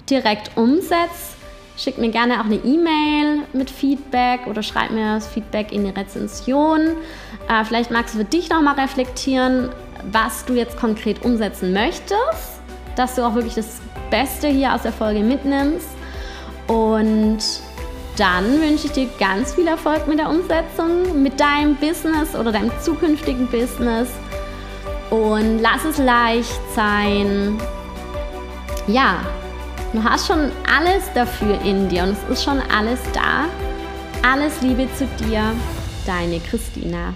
direkt 0.08 0.56
umsetzt, 0.56 1.36
schick 1.76 1.98
mir 1.98 2.10
gerne 2.10 2.40
auch 2.40 2.44
eine 2.44 2.56
E-Mail 2.56 3.40
mit 3.54 3.70
Feedback 3.70 4.46
oder 4.46 4.62
schreib 4.62 4.90
mir 4.90 5.14
das 5.14 5.26
Feedback 5.26 5.72
in 5.72 5.84
die 5.84 5.90
Rezension. 5.90 6.96
Äh, 7.48 7.64
vielleicht 7.64 7.90
magst 7.90 8.14
du 8.14 8.18
für 8.18 8.24
dich 8.24 8.50
nochmal 8.50 8.78
reflektieren, 8.78 9.70
was 10.12 10.44
du 10.44 10.54
jetzt 10.54 10.78
konkret 10.78 11.24
umsetzen 11.24 11.72
möchtest, 11.72 12.60
dass 12.94 13.16
du 13.16 13.22
auch 13.22 13.34
wirklich 13.34 13.54
das 13.54 13.80
Beste 14.10 14.46
hier 14.46 14.74
aus 14.74 14.82
der 14.82 14.92
Folge 14.92 15.20
mitnimmst. 15.20 15.97
Und 16.68 17.38
dann 18.16 18.60
wünsche 18.60 18.86
ich 18.86 18.92
dir 18.92 19.08
ganz 19.18 19.54
viel 19.54 19.66
Erfolg 19.66 20.06
mit 20.06 20.18
der 20.18 20.28
Umsetzung, 20.28 21.20
mit 21.22 21.40
deinem 21.40 21.74
Business 21.76 22.34
oder 22.36 22.52
deinem 22.52 22.70
zukünftigen 22.80 23.48
Business. 23.48 24.08
Und 25.10 25.58
lass 25.60 25.84
es 25.84 25.98
leicht 25.98 26.60
sein. 26.74 27.58
Ja, 28.86 29.20
Du 29.92 30.04
hast 30.04 30.26
schon 30.26 30.52
alles 30.70 31.10
dafür 31.14 31.58
in 31.62 31.88
dir 31.88 32.02
und 32.02 32.10
es 32.10 32.22
ist 32.28 32.44
schon 32.44 32.60
alles 32.70 33.00
da. 33.14 33.46
Alles 34.22 34.60
Liebe 34.60 34.86
zu 34.96 35.06
dir, 35.24 35.54
deine 36.06 36.40
Christina. 36.40 37.14